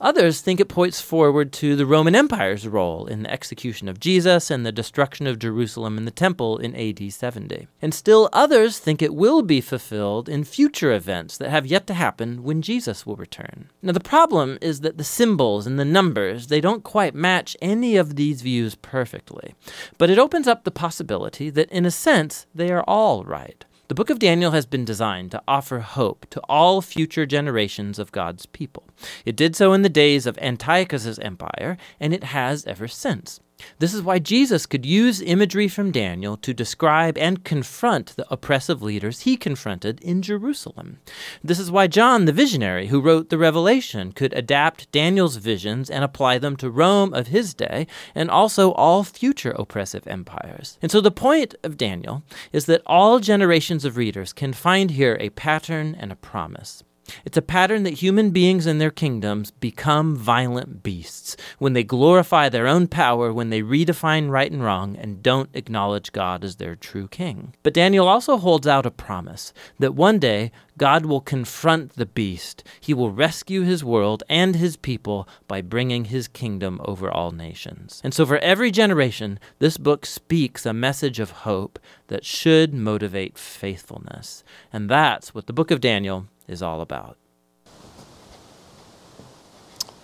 Others 0.00 0.40
think 0.40 0.60
it 0.60 0.68
points 0.68 1.00
forward 1.00 1.52
to 1.52 1.76
the 1.76 1.86
Roman 1.86 2.14
Empire's 2.14 2.66
role 2.66 3.06
in 3.06 3.22
the 3.22 3.30
execution 3.30 3.88
of 3.88 4.00
Jesus 4.00 4.50
and 4.50 4.66
the 4.66 4.72
destruction 4.72 5.26
of 5.26 5.38
Jerusalem 5.38 5.96
and 5.96 6.06
the 6.06 6.10
temple 6.10 6.58
in 6.58 6.74
AD 6.74 7.12
70. 7.12 7.68
And 7.80 7.94
still 7.94 8.28
others 8.32 8.78
think 8.78 9.00
it 9.00 9.14
will 9.14 9.42
be 9.42 9.60
fulfilled 9.60 10.28
in 10.28 10.44
future 10.44 10.92
events 10.92 11.36
that 11.38 11.50
have 11.50 11.66
yet 11.66 11.86
to 11.86 11.94
happen 11.94 12.42
when 12.42 12.62
Jesus 12.62 13.06
will 13.06 13.16
return. 13.16 13.68
Now 13.80 13.92
the 13.92 14.00
problem 14.00 14.58
is 14.60 14.80
that 14.80 14.98
the 14.98 15.04
symbols 15.04 15.66
and 15.66 15.78
the 15.78 15.84
numbers, 15.84 16.48
they 16.48 16.60
don't 16.60 16.82
quite 16.82 17.14
match 17.14 17.56
any 17.62 17.96
of 17.96 18.16
these 18.16 18.42
views 18.42 18.74
perfectly. 18.74 19.54
But 19.98 20.10
it 20.10 20.18
opens 20.18 20.48
up 20.48 20.64
the 20.64 20.70
possibility 20.70 21.50
that 21.50 21.70
in 21.70 21.86
a 21.86 21.90
sense 21.90 22.46
they 22.54 22.70
are 22.70 22.84
all 22.88 23.24
right. 23.24 23.64
The 23.92 23.96
book 23.96 24.08
of 24.08 24.20
Daniel 24.20 24.52
has 24.52 24.64
been 24.64 24.86
designed 24.86 25.32
to 25.32 25.42
offer 25.46 25.80
hope 25.80 26.24
to 26.30 26.40
all 26.48 26.80
future 26.80 27.26
generations 27.26 27.98
of 27.98 28.10
God's 28.10 28.46
people. 28.46 28.88
It 29.26 29.36
did 29.36 29.54
so 29.54 29.74
in 29.74 29.82
the 29.82 29.90
days 29.90 30.24
of 30.24 30.38
Antiochus's 30.38 31.18
empire, 31.18 31.76
and 32.00 32.14
it 32.14 32.24
has 32.24 32.64
ever 32.64 32.88
since. 32.88 33.40
This 33.78 33.94
is 33.94 34.02
why 34.02 34.18
Jesus 34.18 34.66
could 34.66 34.86
use 34.86 35.20
imagery 35.20 35.68
from 35.68 35.90
Daniel 35.90 36.36
to 36.38 36.54
describe 36.54 37.16
and 37.18 37.44
confront 37.44 38.16
the 38.16 38.26
oppressive 38.30 38.82
leaders 38.82 39.20
he 39.20 39.36
confronted 39.36 40.00
in 40.00 40.22
Jerusalem. 40.22 40.98
This 41.42 41.58
is 41.58 41.70
why 41.70 41.86
John, 41.86 42.24
the 42.24 42.32
visionary 42.32 42.88
who 42.88 43.00
wrote 43.00 43.28
the 43.28 43.38
Revelation, 43.38 44.12
could 44.12 44.32
adapt 44.34 44.90
Daniel's 44.92 45.36
visions 45.36 45.90
and 45.90 46.04
apply 46.04 46.38
them 46.38 46.56
to 46.56 46.70
Rome 46.70 47.14
of 47.14 47.28
his 47.28 47.54
day 47.54 47.86
and 48.14 48.30
also 48.30 48.72
all 48.72 49.04
future 49.04 49.52
oppressive 49.52 50.06
empires. 50.06 50.78
And 50.82 50.90
so 50.90 51.00
the 51.00 51.10
point 51.10 51.54
of 51.62 51.76
Daniel 51.76 52.22
is 52.52 52.66
that 52.66 52.82
all 52.86 53.20
generations 53.20 53.84
of 53.84 53.96
readers 53.96 54.32
can 54.32 54.52
find 54.52 54.92
here 54.92 55.16
a 55.20 55.30
pattern 55.30 55.96
and 55.98 56.12
a 56.12 56.16
promise. 56.16 56.82
It's 57.24 57.36
a 57.36 57.42
pattern 57.42 57.82
that 57.84 57.94
human 57.94 58.30
beings 58.30 58.66
and 58.66 58.80
their 58.80 58.90
kingdoms 58.90 59.50
become 59.50 60.16
violent 60.16 60.82
beasts 60.82 61.36
when 61.58 61.72
they 61.72 61.84
glorify 61.84 62.48
their 62.48 62.66
own 62.66 62.86
power, 62.86 63.32
when 63.32 63.50
they 63.50 63.62
redefine 63.62 64.30
right 64.30 64.50
and 64.50 64.62
wrong, 64.62 64.96
and 64.96 65.22
don't 65.22 65.50
acknowledge 65.54 66.12
God 66.12 66.44
as 66.44 66.56
their 66.56 66.76
true 66.76 67.08
king. 67.08 67.54
But 67.62 67.74
Daniel 67.74 68.08
also 68.08 68.36
holds 68.36 68.66
out 68.66 68.86
a 68.86 68.90
promise 68.90 69.52
that 69.78 69.94
one 69.94 70.18
day 70.18 70.52
God 70.78 71.04
will 71.04 71.20
confront 71.20 71.96
the 71.96 72.06
beast. 72.06 72.64
He 72.80 72.94
will 72.94 73.12
rescue 73.12 73.62
his 73.62 73.84
world 73.84 74.22
and 74.28 74.56
his 74.56 74.76
people 74.76 75.28
by 75.46 75.60
bringing 75.60 76.06
his 76.06 76.28
kingdom 76.28 76.80
over 76.84 77.10
all 77.10 77.30
nations. 77.30 78.00
And 78.02 78.14
so, 78.14 78.24
for 78.24 78.38
every 78.38 78.70
generation, 78.70 79.38
this 79.58 79.76
book 79.76 80.06
speaks 80.06 80.64
a 80.64 80.72
message 80.72 81.20
of 81.20 81.30
hope 81.30 81.78
that 82.08 82.24
should 82.24 82.72
motivate 82.72 83.38
faithfulness. 83.38 84.44
And 84.72 84.88
that's 84.88 85.34
what 85.34 85.46
the 85.46 85.52
book 85.52 85.70
of 85.70 85.80
Daniel 85.80 86.26
is 86.52 86.62
all 86.62 86.82
about. 86.82 87.16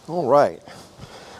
All 0.08 0.26
right. 0.26 0.60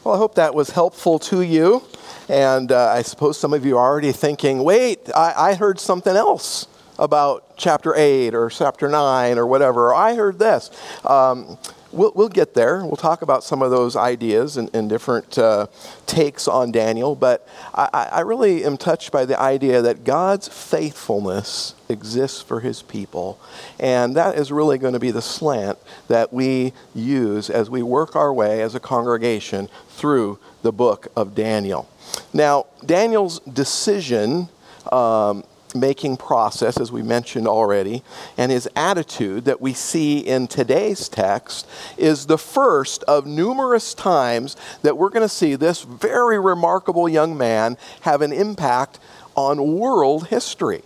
Well, 0.05 0.15
I 0.15 0.19
hope 0.19 0.35
that 0.37 0.55
was 0.55 0.71
helpful 0.71 1.19
to 1.21 1.41
you. 1.41 1.83
And 2.29 2.71
uh, 2.71 2.91
I 2.91 3.03
suppose 3.03 3.39
some 3.39 3.55
of 3.55 3.65
you 3.65 3.79
are 3.79 3.85
already 3.85 4.13
thinking, 4.13 4.63
wait, 4.63 5.09
I, 5.17 5.33
I 5.51 5.55
heard 5.55 5.81
something 5.81 6.15
else 6.15 6.67
about 6.99 7.57
chapter 7.57 7.95
8 7.97 8.35
or 8.35 8.51
chapter 8.51 8.89
9 8.89 9.39
or 9.39 9.47
whatever. 9.47 9.95
I 9.95 10.15
heard 10.15 10.39
this. 10.39 10.71
Um, 11.05 11.57
we'll, 11.91 12.13
we'll 12.15 12.29
get 12.29 12.53
there. 12.53 12.85
We'll 12.85 12.97
talk 12.97 13.23
about 13.23 13.43
some 13.43 13.63
of 13.63 13.71
those 13.71 13.97
ideas 13.97 14.59
and, 14.59 14.69
and 14.75 14.91
different 14.91 15.39
uh, 15.39 15.69
takes 16.05 16.47
on 16.47 16.71
Daniel. 16.71 17.17
But 17.17 17.49
I, 17.75 18.09
I 18.13 18.21
really 18.21 18.65
am 18.65 18.77
touched 18.77 19.11
by 19.11 19.25
the 19.25 19.41
idea 19.41 19.81
that 19.81 20.05
God's 20.05 20.49
faithfulness 20.49 21.75
exists 21.89 22.43
for 22.43 22.61
his 22.61 22.83
people. 22.83 23.41
And 23.79 24.17
that 24.17 24.37
is 24.37 24.53
really 24.53 24.79
going 24.79 24.95
to 24.95 25.01
be 25.01 25.11
the 25.11 25.23
slant 25.23 25.79
that 26.09 26.33
we 26.33 26.73
use 26.95 27.51
as 27.51 27.71
we 27.71 27.83
work 27.83 28.17
our 28.17 28.33
way 28.33 28.63
as 28.63 28.75
a 28.75 28.81
congregation 28.81 29.69
through 29.91 30.39
the 30.63 30.73
book 30.73 31.09
of 31.17 31.35
Daniel. 31.35 31.89
Now, 32.33 32.67
Daniel's 32.85 33.41
decision 33.41 34.49
um, 34.93 35.45
making 35.75 36.17
process, 36.17 36.79
as 36.79 36.91
we 36.91 37.03
mentioned 37.03 37.47
already, 37.47 38.03
and 38.37 38.51
his 38.51 38.69
attitude 38.75 39.45
that 39.45 39.61
we 39.61 39.73
see 39.73 40.19
in 40.19 40.47
today's 40.47 41.09
text 41.09 41.67
is 41.97 42.27
the 42.27 42.39
first 42.39 43.03
of 43.05 43.27
numerous 43.27 43.95
times 43.95 44.57
that 44.83 44.97
we're 44.97 45.11
going 45.11 45.23
to 45.23 45.29
see 45.29 45.55
this 45.55 45.83
very 45.83 46.39
remarkable 46.39 47.09
young 47.09 47.37
man 47.37 47.77
have 48.03 48.23
an 48.23 48.33
impact 48.33 48.99
on 49.35 49.79
world 49.79 50.29
history. 50.29 50.83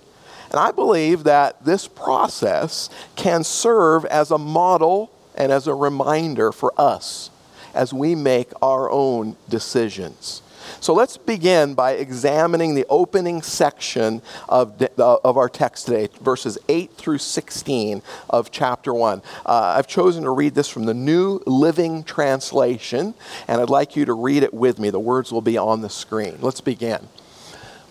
And 0.53 0.61
I 0.61 0.71
believe 0.71 1.25
that 1.25 1.65
this 1.65 1.89
process 1.89 2.91
can 3.17 3.43
serve 3.43 4.05
as 4.05 4.31
a 4.31 4.39
model 4.39 5.11
and 5.35 5.51
as 5.51 5.67
a 5.67 5.75
reminder 5.75 6.53
for 6.53 6.73
us 6.77 7.31
as 7.75 7.93
we 7.95 8.15
make 8.15 8.51
our 8.61 8.91
own 8.91 9.37
decisions. 9.49 10.43
So 10.81 10.95
let's 10.95 11.17
begin 11.17 11.75
by 11.75 11.93
examining 11.93 12.75
the 12.75 12.87
opening 12.89 13.41
section 13.43 14.23
of, 14.49 14.79
the, 14.79 14.91
of 14.99 15.37
our 15.37 15.49
text 15.49 15.87
today, 15.87 16.09
verses 16.21 16.59
8 16.69 16.93
through 16.93 17.19
16 17.19 18.03
of 18.31 18.51
chapter 18.51 18.93
1. 18.93 19.23
Uh, 19.47 19.75
I've 19.77 19.87
chosen 19.87 20.25
to 20.25 20.31
read 20.31 20.55
this 20.55 20.69
from 20.69 20.85
the 20.85 20.95
New 20.95 21.41
Living 21.47 22.05
Translation, 22.05 23.15
and 23.49 23.61
I'd 23.61 23.71
like 23.71 23.97
you 23.97 24.05
to 24.05 24.13
read 24.13 24.43
it 24.43 24.53
with 24.53 24.79
me. 24.79 24.91
The 24.91 25.01
words 25.01 25.33
will 25.33 25.41
be 25.41 25.57
on 25.57 25.81
the 25.81 25.91
screen. 25.91 26.39
Let's 26.41 26.61
begin. 26.61 27.09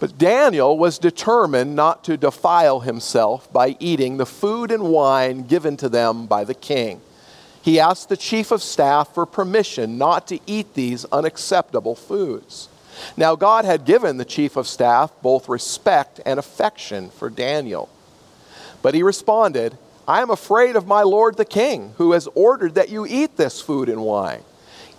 But 0.01 0.17
Daniel 0.17 0.79
was 0.79 0.97
determined 0.97 1.75
not 1.75 2.03
to 2.05 2.17
defile 2.17 2.79
himself 2.79 3.53
by 3.53 3.75
eating 3.79 4.17
the 4.17 4.25
food 4.25 4.71
and 4.71 4.85
wine 4.85 5.43
given 5.43 5.77
to 5.77 5.89
them 5.89 6.25
by 6.25 6.43
the 6.43 6.55
king. 6.55 7.01
He 7.61 7.79
asked 7.79 8.09
the 8.09 8.17
chief 8.17 8.49
of 8.49 8.63
staff 8.63 9.13
for 9.13 9.27
permission 9.27 9.99
not 9.99 10.27
to 10.29 10.39
eat 10.47 10.73
these 10.73 11.05
unacceptable 11.11 11.93
foods. 11.93 12.67
Now, 13.15 13.35
God 13.35 13.63
had 13.63 13.85
given 13.85 14.17
the 14.17 14.25
chief 14.25 14.57
of 14.57 14.67
staff 14.67 15.11
both 15.21 15.47
respect 15.47 16.19
and 16.25 16.39
affection 16.39 17.11
for 17.11 17.29
Daniel. 17.29 17.87
But 18.81 18.95
he 18.95 19.03
responded, 19.03 19.77
I 20.07 20.23
am 20.23 20.31
afraid 20.31 20.75
of 20.75 20.87
my 20.87 21.03
lord 21.03 21.37
the 21.37 21.45
king, 21.45 21.93
who 21.97 22.13
has 22.13 22.27
ordered 22.33 22.73
that 22.73 22.89
you 22.89 23.05
eat 23.05 23.37
this 23.37 23.61
food 23.61 23.87
and 23.87 24.01
wine. 24.01 24.41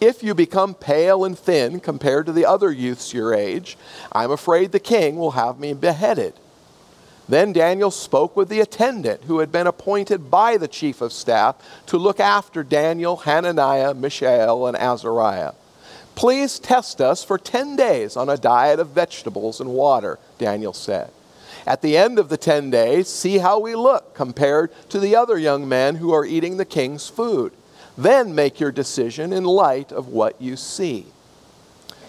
If 0.02 0.20
you 0.20 0.34
become 0.34 0.74
pale 0.74 1.24
and 1.24 1.38
thin 1.38 1.78
compared 1.78 2.26
to 2.26 2.32
the 2.32 2.44
other 2.44 2.72
youths 2.72 3.14
your 3.14 3.32
age, 3.32 3.78
I'm 4.10 4.32
afraid 4.32 4.72
the 4.72 4.80
king 4.80 5.14
will 5.14 5.30
have 5.30 5.60
me 5.60 5.74
beheaded. 5.74 6.34
Then 7.28 7.52
Daniel 7.52 7.92
spoke 7.92 8.36
with 8.36 8.48
the 8.48 8.58
attendant 8.58 9.22
who 9.26 9.38
had 9.38 9.52
been 9.52 9.68
appointed 9.68 10.28
by 10.28 10.56
the 10.56 10.66
chief 10.66 11.02
of 11.02 11.12
staff 11.12 11.54
to 11.86 11.98
look 11.98 12.18
after 12.18 12.64
Daniel, 12.64 13.18
Hananiah, 13.18 13.94
Mishael, 13.94 14.66
and 14.66 14.76
Azariah. 14.76 15.52
Please 16.16 16.58
test 16.58 17.00
us 17.00 17.22
for 17.22 17.38
10 17.38 17.76
days 17.76 18.16
on 18.16 18.28
a 18.28 18.36
diet 18.36 18.80
of 18.80 18.88
vegetables 18.88 19.60
and 19.60 19.70
water, 19.70 20.18
Daniel 20.36 20.72
said. 20.72 21.12
At 21.64 21.80
the 21.80 21.96
end 21.96 22.18
of 22.18 22.28
the 22.28 22.36
10 22.36 22.70
days, 22.70 23.06
see 23.06 23.38
how 23.38 23.60
we 23.60 23.76
look 23.76 24.14
compared 24.14 24.72
to 24.88 24.98
the 24.98 25.14
other 25.14 25.38
young 25.38 25.68
men 25.68 25.94
who 25.94 26.12
are 26.12 26.26
eating 26.26 26.56
the 26.56 26.64
king's 26.64 27.08
food. 27.08 27.52
Then 27.96 28.34
make 28.34 28.60
your 28.60 28.72
decision 28.72 29.32
in 29.32 29.44
light 29.44 29.92
of 29.92 30.08
what 30.08 30.40
you 30.40 30.56
see. 30.56 31.06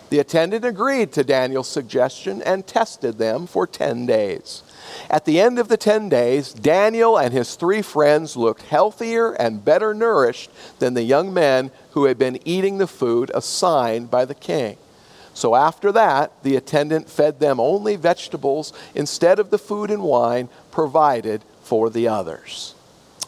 The 0.09 0.19
attendant 0.19 0.63
agreed 0.63 1.11
to 1.13 1.23
Daniel's 1.23 1.67
suggestion 1.67 2.41
and 2.43 2.67
tested 2.67 3.17
them 3.17 3.47
for 3.47 3.65
10 3.65 4.05
days. 4.05 4.61
At 5.09 5.25
the 5.25 5.39
end 5.39 5.57
of 5.57 5.69
the 5.69 5.77
10 5.77 6.07
days, 6.07 6.53
Daniel 6.53 7.17
and 7.17 7.33
his 7.33 7.55
three 7.55 7.81
friends 7.81 8.37
looked 8.37 8.61
healthier 8.61 9.31
and 9.31 9.65
better 9.65 9.93
nourished 9.93 10.51
than 10.77 10.93
the 10.93 11.01
young 11.01 11.33
men 11.33 11.71
who 11.91 12.05
had 12.05 12.19
been 12.19 12.39
eating 12.45 12.77
the 12.77 12.85
food 12.85 13.31
assigned 13.33 14.11
by 14.11 14.23
the 14.25 14.35
king. 14.35 14.77
So 15.33 15.55
after 15.55 15.91
that, 15.93 16.31
the 16.43 16.55
attendant 16.55 17.09
fed 17.09 17.39
them 17.39 17.59
only 17.59 17.95
vegetables 17.95 18.71
instead 18.93 19.39
of 19.39 19.49
the 19.49 19.57
food 19.57 19.89
and 19.89 20.03
wine 20.03 20.47
provided 20.71 21.41
for 21.63 21.89
the 21.89 22.07
others. 22.07 22.75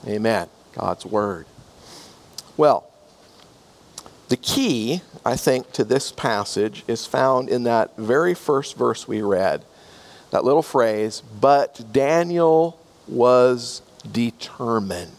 Amen. 0.07 0.49
God's 0.73 1.05
word. 1.05 1.47
Well, 2.57 2.89
the 4.29 4.37
key, 4.37 5.01
I 5.23 5.35
think, 5.35 5.71
to 5.73 5.83
this 5.83 6.11
passage 6.11 6.83
is 6.87 7.05
found 7.05 7.49
in 7.49 7.63
that 7.63 7.95
very 7.97 8.33
first 8.33 8.77
verse 8.77 9.07
we 9.07 9.21
read 9.21 9.63
that 10.31 10.43
little 10.43 10.63
phrase, 10.63 11.21
but 11.39 11.93
Daniel 11.93 12.77
was 13.07 13.81
determined. 14.11 15.11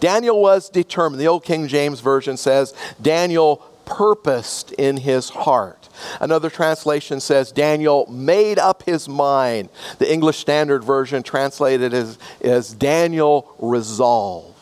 Daniel 0.00 0.40
was 0.40 0.70
determined. 0.70 1.20
The 1.20 1.26
Old 1.26 1.44
King 1.44 1.68
James 1.68 2.00
Version 2.00 2.36
says 2.36 2.72
Daniel 3.02 3.56
purposed 3.84 4.72
in 4.72 4.98
his 4.98 5.30
heart. 5.30 5.88
Another 6.20 6.50
translation 6.50 7.20
says 7.20 7.50
Daniel 7.50 8.06
made 8.06 8.58
up 8.58 8.84
his 8.84 9.08
mind. 9.08 9.68
The 9.98 10.10
English 10.10 10.38
Standard 10.38 10.84
Version 10.84 11.22
translated 11.22 11.92
as, 11.92 12.18
as 12.40 12.72
Daniel 12.72 13.54
resolved. 13.58 14.57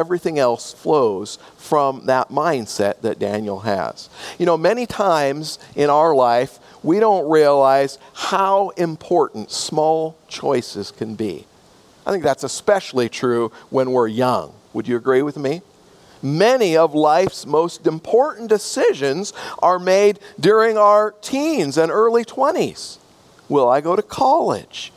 Everything 0.00 0.38
else 0.38 0.72
flows 0.72 1.38
from 1.58 2.06
that 2.06 2.30
mindset 2.30 3.02
that 3.02 3.18
Daniel 3.18 3.60
has. 3.60 4.08
You 4.38 4.46
know, 4.46 4.56
many 4.56 4.86
times 4.86 5.58
in 5.76 5.90
our 5.90 6.14
life, 6.14 6.58
we 6.82 6.98
don't 7.00 7.30
realize 7.30 7.98
how 8.14 8.70
important 8.70 9.50
small 9.50 10.16
choices 10.26 10.90
can 10.90 11.16
be. 11.16 11.44
I 12.06 12.12
think 12.12 12.24
that's 12.24 12.44
especially 12.44 13.10
true 13.10 13.52
when 13.68 13.92
we're 13.92 14.08
young. 14.08 14.54
Would 14.72 14.88
you 14.88 14.96
agree 14.96 15.20
with 15.20 15.36
me? 15.36 15.60
Many 16.22 16.78
of 16.78 16.94
life's 16.94 17.44
most 17.44 17.86
important 17.86 18.48
decisions 18.48 19.34
are 19.58 19.78
made 19.78 20.18
during 20.38 20.78
our 20.78 21.12
teens 21.20 21.76
and 21.76 21.92
early 21.92 22.24
20s. 22.24 22.96
Will 23.50 23.68
I 23.68 23.82
go 23.82 23.96
to 23.96 24.02
college? 24.02 24.92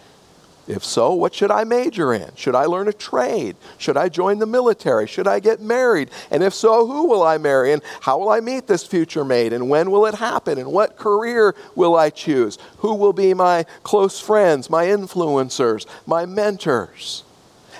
If 0.65 0.85
so, 0.85 1.13
what 1.13 1.33
should 1.33 1.51
I 1.51 1.65
major 1.65 2.13
in? 2.13 2.31
Should 2.35 2.55
I 2.55 2.65
learn 2.65 2.87
a 2.87 2.93
trade? 2.93 3.57
Should 3.77 3.97
I 3.97 4.07
join 4.07 4.39
the 4.39 4.45
military? 4.45 5.07
Should 5.07 5.27
I 5.27 5.41
get 5.41 5.59
married? 5.59 6.09
And 6.31 6.41
if 6.41 6.53
so, 6.53 6.87
who 6.87 7.05
will 7.07 7.21
I 7.21 7.37
marry? 7.37 7.73
And 7.73 7.81
how 8.01 8.17
will 8.17 8.29
I 8.29 8.39
meet 8.39 8.67
this 8.67 8.87
future 8.87 9.25
mate? 9.25 9.51
And 9.51 9.69
when 9.69 9.91
will 9.91 10.05
it 10.05 10.15
happen? 10.15 10.57
And 10.57 10.71
what 10.71 10.97
career 10.97 11.53
will 11.75 11.97
I 11.97 12.09
choose? 12.09 12.57
Who 12.77 12.95
will 12.95 13.11
be 13.11 13.33
my 13.33 13.65
close 13.83 14.21
friends, 14.21 14.69
my 14.69 14.85
influencers, 14.85 15.85
my 16.05 16.25
mentors? 16.25 17.23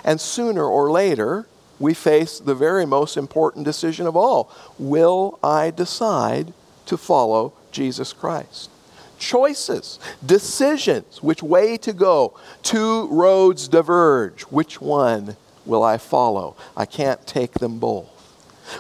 And 0.03 0.19
sooner 0.19 0.65
or 0.65 0.91
later, 0.91 1.47
we 1.79 1.93
face 1.93 2.37
the 2.37 2.55
very 2.55 2.85
most 2.85 3.15
important 3.15 3.63
decision 3.65 4.07
of 4.07 4.17
all 4.17 4.51
Will 4.77 5.39
I 5.41 5.71
decide 5.71 6.53
to 6.87 6.97
follow 6.97 7.53
Jesus 7.71 8.11
Christ? 8.11 8.69
Choices, 9.23 9.99
decisions, 10.25 11.23
which 11.23 11.41
way 11.41 11.77
to 11.77 11.93
go. 11.93 12.37
Two 12.61 13.07
roads 13.07 13.67
diverge. 13.67 14.41
Which 14.43 14.81
one 14.81 15.37
will 15.65 15.81
I 15.81 15.97
follow? 15.97 16.57
I 16.75 16.85
can't 16.85 17.25
take 17.25 17.53
them 17.53 17.79
both. 17.79 18.09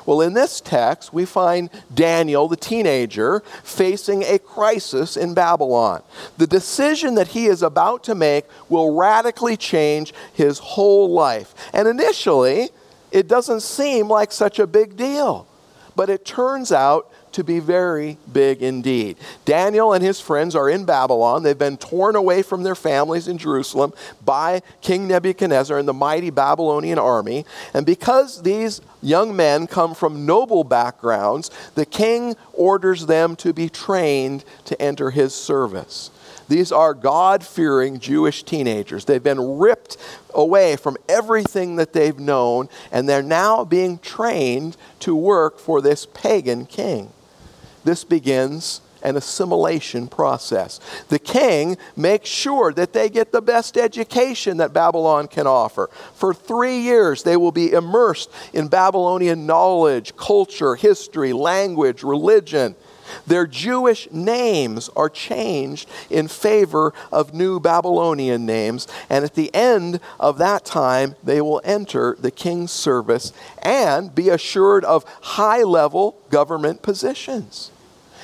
Well, 0.05 0.21
in 0.21 0.33
this 0.33 0.61
text, 0.61 1.13
we 1.13 1.25
find 1.25 1.69
Daniel, 1.93 2.47
the 2.47 2.55
teenager, 2.55 3.41
facing 3.63 4.23
a 4.23 4.39
crisis 4.39 5.17
in 5.17 5.33
Babylon. 5.33 6.03
The 6.37 6.47
decision 6.47 7.15
that 7.15 7.29
he 7.29 7.47
is 7.47 7.61
about 7.61 8.03
to 8.05 8.15
make 8.15 8.45
will 8.69 8.95
radically 8.95 9.57
change 9.57 10.13
his 10.33 10.59
whole 10.59 11.11
life. 11.11 11.53
And 11.73 11.87
initially, 11.87 12.69
it 13.11 13.27
doesn't 13.27 13.61
seem 13.61 14.07
like 14.07 14.31
such 14.31 14.59
a 14.59 14.67
big 14.67 14.97
deal. 14.97 15.47
But 15.95 16.09
it 16.09 16.25
turns 16.25 16.71
out 16.71 17.11
to 17.33 17.43
be 17.43 17.59
very 17.59 18.17
big 18.31 18.61
indeed. 18.61 19.17
Daniel 19.45 19.93
and 19.93 20.03
his 20.03 20.19
friends 20.19 20.55
are 20.55 20.69
in 20.69 20.85
Babylon. 20.85 21.43
They've 21.43 21.57
been 21.57 21.77
torn 21.77 22.15
away 22.15 22.41
from 22.41 22.63
their 22.63 22.75
families 22.75 23.27
in 23.27 23.37
Jerusalem 23.37 23.93
by 24.23 24.61
King 24.81 25.07
Nebuchadnezzar 25.07 25.77
and 25.77 25.87
the 25.87 25.93
mighty 25.93 26.29
Babylonian 26.29 26.99
army. 26.99 27.45
And 27.73 27.85
because 27.85 28.43
these 28.43 28.81
young 29.01 29.35
men 29.35 29.67
come 29.67 29.93
from 29.93 30.25
noble 30.25 30.63
backgrounds, 30.63 31.51
the 31.75 31.85
king 31.85 32.35
orders 32.53 33.05
them 33.05 33.35
to 33.37 33.53
be 33.53 33.69
trained 33.69 34.45
to 34.65 34.81
enter 34.81 35.11
his 35.11 35.33
service. 35.33 36.09
These 36.49 36.71
are 36.71 36.93
God 36.93 37.43
fearing 37.43 37.99
Jewish 37.99 38.43
teenagers. 38.43 39.05
They've 39.05 39.23
been 39.23 39.57
ripped 39.57 39.97
away 40.33 40.75
from 40.75 40.97
everything 41.07 41.77
that 41.77 41.93
they've 41.93 42.19
known, 42.19 42.69
and 42.91 43.07
they're 43.07 43.23
now 43.23 43.63
being 43.63 43.97
trained 43.99 44.77
to 44.99 45.15
work 45.15 45.57
for 45.57 45.81
this 45.81 46.05
pagan 46.05 46.65
king 46.65 47.11
this 47.83 48.03
begins 48.03 48.81
an 49.03 49.17
assimilation 49.17 50.07
process. 50.07 50.79
The 51.09 51.19
king 51.19 51.77
makes 51.95 52.29
sure 52.29 52.73
that 52.73 52.93
they 52.93 53.09
get 53.09 53.31
the 53.31 53.41
best 53.41 53.77
education 53.77 54.57
that 54.57 54.73
Babylon 54.73 55.27
can 55.27 55.45
offer. 55.45 55.89
For 56.15 56.33
three 56.33 56.79
years, 56.79 57.23
they 57.23 57.37
will 57.37 57.51
be 57.51 57.73
immersed 57.73 58.31
in 58.53 58.69
Babylonian 58.69 59.45
knowledge, 59.45 60.15
culture, 60.15 60.75
history, 60.75 61.33
language, 61.33 62.01
religion. 62.01 62.75
Their 63.27 63.45
Jewish 63.45 64.09
names 64.11 64.89
are 64.95 65.09
changed 65.09 65.89
in 66.09 66.29
favor 66.29 66.93
of 67.11 67.33
new 67.33 67.59
Babylonian 67.59 68.45
names, 68.45 68.87
and 69.09 69.25
at 69.25 69.35
the 69.35 69.53
end 69.53 69.99
of 70.19 70.37
that 70.37 70.63
time, 70.63 71.15
they 71.21 71.41
will 71.41 71.61
enter 71.65 72.15
the 72.17 72.31
king's 72.31 72.71
service 72.71 73.33
and 73.61 74.15
be 74.15 74.29
assured 74.29 74.85
of 74.85 75.03
high 75.21 75.63
level 75.63 76.15
government 76.29 76.81
positions. 76.81 77.71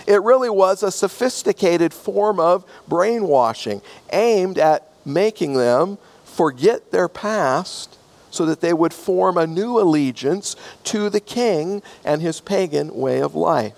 It 0.10 0.24
really 0.24 0.50
was 0.50 0.82
a 0.82 0.92
sophisticated 0.92 1.94
form 1.94 2.40
of 2.40 2.66
brainwashing 2.88 3.84
aimed 4.12 4.58
at 4.58 4.92
making 5.06 5.54
them 5.54 6.00
forget 6.24 6.90
their 6.90 7.08
past 7.08 7.96
so 8.32 8.44
that 8.48 8.60
they 8.60 8.74
would 8.74 8.92
form 8.92 9.38
a 9.38 9.46
new 9.46 9.80
allegiance 9.80 10.56
to 10.86 11.12
the 11.12 11.20
king 11.20 11.84
and 12.04 12.24
his 12.24 12.42
pagan 12.42 12.96
way 12.96 13.22
of 13.22 13.36
life. 13.36 13.76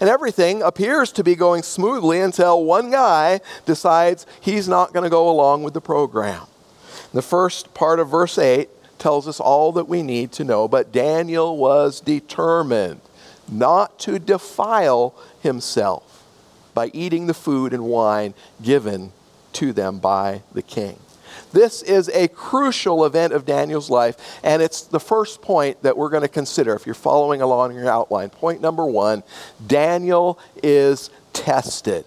And 0.00 0.08
everything 0.08 0.62
appears 0.62 1.12
to 1.12 1.22
be 1.22 1.34
going 1.34 1.62
smoothly 1.62 2.18
until 2.18 2.64
one 2.64 2.90
guy 2.90 3.42
decides 3.66 4.24
he's 4.40 4.68
not 4.68 4.94
going 4.94 5.04
to 5.04 5.10
go 5.10 5.28
along 5.28 5.64
with 5.64 5.74
the 5.74 5.82
program. 5.82 6.46
The 7.12 7.20
first 7.20 7.74
part 7.74 8.00
of 8.00 8.08
verse 8.08 8.38
8 8.38 8.70
tells 8.98 9.28
us 9.28 9.38
all 9.38 9.72
that 9.72 9.86
we 9.86 10.02
need 10.02 10.32
to 10.32 10.44
know, 10.44 10.66
but 10.66 10.92
Daniel 10.92 11.58
was 11.58 12.00
determined 12.00 13.02
not 13.58 13.98
to 14.00 14.18
defile 14.18 15.14
himself 15.42 16.24
by 16.74 16.90
eating 16.92 17.26
the 17.26 17.34
food 17.34 17.72
and 17.72 17.84
wine 17.84 18.34
given 18.62 19.12
to 19.52 19.72
them 19.72 19.98
by 19.98 20.42
the 20.52 20.62
king. 20.62 20.98
This 21.52 21.82
is 21.82 22.08
a 22.10 22.28
crucial 22.28 23.04
event 23.04 23.32
of 23.32 23.44
Daniel's 23.44 23.90
life, 23.90 24.16
and 24.42 24.62
it's 24.62 24.82
the 24.82 25.00
first 25.00 25.42
point 25.42 25.82
that 25.82 25.96
we're 25.96 26.08
going 26.08 26.22
to 26.22 26.28
consider 26.28 26.74
if 26.74 26.86
you're 26.86 26.94
following 26.94 27.42
along 27.42 27.74
your 27.74 27.88
outline. 27.88 28.30
Point 28.30 28.60
number 28.60 28.86
one 28.86 29.22
Daniel 29.66 30.38
is 30.62 31.10
tested. 31.32 32.04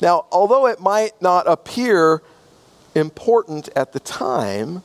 Now, 0.00 0.26
although 0.32 0.66
it 0.66 0.80
might 0.80 1.20
not 1.20 1.46
appear 1.46 2.22
important 2.94 3.68
at 3.76 3.92
the 3.92 4.00
time, 4.00 4.82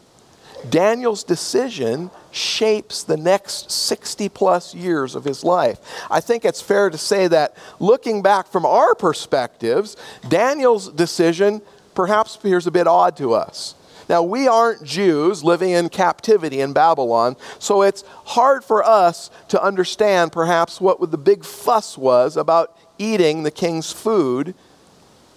Daniel's 0.70 1.24
decision 1.24 2.12
shapes 2.38 3.04
the 3.04 3.18
next 3.18 3.72
60 3.72 4.30
plus 4.30 4.74
years 4.74 5.16
of 5.16 5.24
his 5.24 5.44
life. 5.44 5.80
I 6.10 6.20
think 6.20 6.46
it's 6.46 6.62
fair 6.62 6.90
to 6.90 6.98
say 6.98 7.28
that 7.28 7.56
looking 7.80 8.22
back 8.22 8.48
from 8.48 8.66
our 8.66 8.96
perspectives, 8.96 9.98
Daniel's 10.28 10.90
decision 10.90 11.62
perhaps 11.96 12.36
appears 12.36 12.68
a 12.68 12.72
bit 12.72 12.88
odd 12.88 13.18
to 13.18 13.34
us. 13.34 13.76
Now, 14.10 14.24
we 14.24 14.48
aren't 14.48 14.84
Jews 14.84 15.44
living 15.44 15.72
in 15.72 15.90
captivity 15.90 16.62
in 16.62 16.72
Babylon, 16.72 17.36
so 17.60 17.82
it's 17.82 18.04
hard 18.26 18.64
for 18.64 18.82
us 18.84 19.30
to 19.50 19.62
understand 19.62 20.32
perhaps 20.32 20.80
what 20.80 21.12
the 21.12 21.18
big 21.18 21.44
fuss 21.44 21.98
was 21.98 22.38
about 22.38 22.78
eating 22.98 23.44
the 23.44 23.52
king's 23.52 23.92
food 23.92 24.56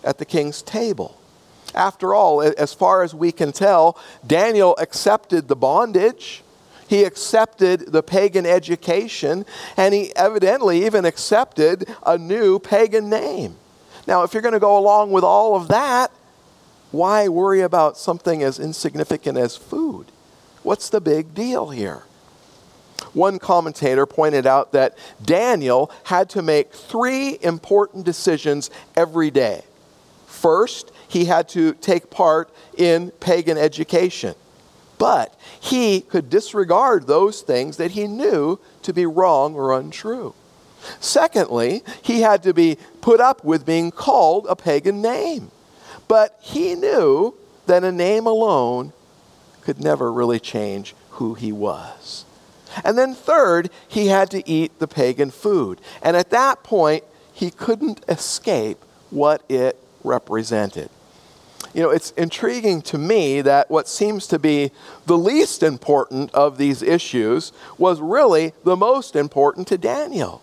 at 0.05 0.19
the 0.19 0.25
king's 0.25 0.63
table. 0.63 1.17
After 1.75 2.15
all, 2.15 2.43
as 2.43 2.73
far 2.73 3.03
as 3.03 3.15
we 3.15 3.33
can 3.33 3.53
tell, 3.53 3.99
Daniel 4.27 4.77
accepted 4.79 5.49
the 5.49 5.57
bondage. 5.57 6.43
He 6.91 7.05
accepted 7.05 7.93
the 7.93 8.03
pagan 8.03 8.45
education, 8.45 9.47
and 9.77 9.95
he 9.95 10.13
evidently 10.17 10.85
even 10.87 11.05
accepted 11.05 11.89
a 12.05 12.19
new 12.19 12.59
pagan 12.59 13.09
name. 13.09 13.55
Now, 14.09 14.25
if 14.25 14.35
you're 14.35 14.43
going 14.43 14.55
to 14.55 14.59
go 14.59 14.77
along 14.77 15.13
with 15.13 15.23
all 15.23 15.55
of 15.55 15.69
that, 15.69 16.11
why 16.91 17.29
worry 17.29 17.61
about 17.61 17.97
something 17.97 18.43
as 18.43 18.59
insignificant 18.59 19.39
as 19.39 19.57
food? 19.57 20.07
What's 20.65 20.89
the 20.89 21.01
big 21.01 21.33
deal 21.33 21.71
here? 21.71 22.03
One 23.13 23.39
commentator 23.39 24.05
pointed 24.05 24.45
out 24.45 24.73
that 24.73 24.99
Daniel 25.25 25.93
had 26.03 26.29
to 26.31 26.43
make 26.43 26.73
three 26.73 27.39
important 27.41 28.05
decisions 28.05 28.69
every 28.97 29.31
day. 29.31 29.63
First, 30.27 30.91
he 31.07 31.27
had 31.27 31.49
to 31.51 31.75
take 31.75 32.11
part 32.11 32.51
in 32.77 33.13
pagan 33.21 33.59
education. 33.59 34.35
But 35.01 35.35
he 35.59 36.03
could 36.03 36.29
disregard 36.29 37.07
those 37.07 37.41
things 37.41 37.79
that 37.79 37.93
he 37.93 38.07
knew 38.07 38.61
to 38.83 38.93
be 38.93 39.07
wrong 39.07 39.55
or 39.55 39.73
untrue. 39.73 40.35
Secondly, 41.01 41.83
he 42.03 42.21
had 42.21 42.43
to 42.43 42.53
be 42.53 42.77
put 43.01 43.19
up 43.19 43.43
with 43.43 43.65
being 43.65 43.93
called 43.93 44.47
a 44.47 44.55
pagan 44.55 45.01
name. 45.01 45.51
But 46.07 46.39
he 46.43 46.75
knew 46.75 47.35
that 47.65 47.83
a 47.83 47.91
name 47.91 48.27
alone 48.27 48.93
could 49.63 49.83
never 49.83 50.13
really 50.13 50.39
change 50.39 50.95
who 51.13 51.33
he 51.33 51.51
was. 51.51 52.27
And 52.85 52.99
then, 52.99 53.15
third, 53.15 53.71
he 53.89 54.09
had 54.09 54.31
to 54.33 54.47
eat 54.47 54.81
the 54.81 54.87
pagan 54.87 55.31
food. 55.31 55.81
And 56.03 56.15
at 56.15 56.29
that 56.29 56.63
point, 56.63 57.05
he 57.33 57.51
couldn't 57.51 58.05
escape 58.07 58.85
what 59.09 59.43
it 59.49 59.79
represented. 60.05 60.91
You 61.73 61.83
know, 61.83 61.91
it's 61.91 62.11
intriguing 62.13 62.83
to 62.83 62.99
me 62.99 63.43
that 63.43 63.71
what 63.71 63.87
seems 63.87 64.27
to 64.29 64.39
be 64.39 64.73
the 65.07 65.17
least 65.17 65.63
important 65.63 66.33
of 66.35 66.59
these 66.59 66.83
issues 66.83 67.53
was 67.79 68.01
really 68.01 68.53
the 68.65 68.77
most 68.77 69.15
important 69.15 69.69
to 69.69 69.79
Daniel. 69.79 70.43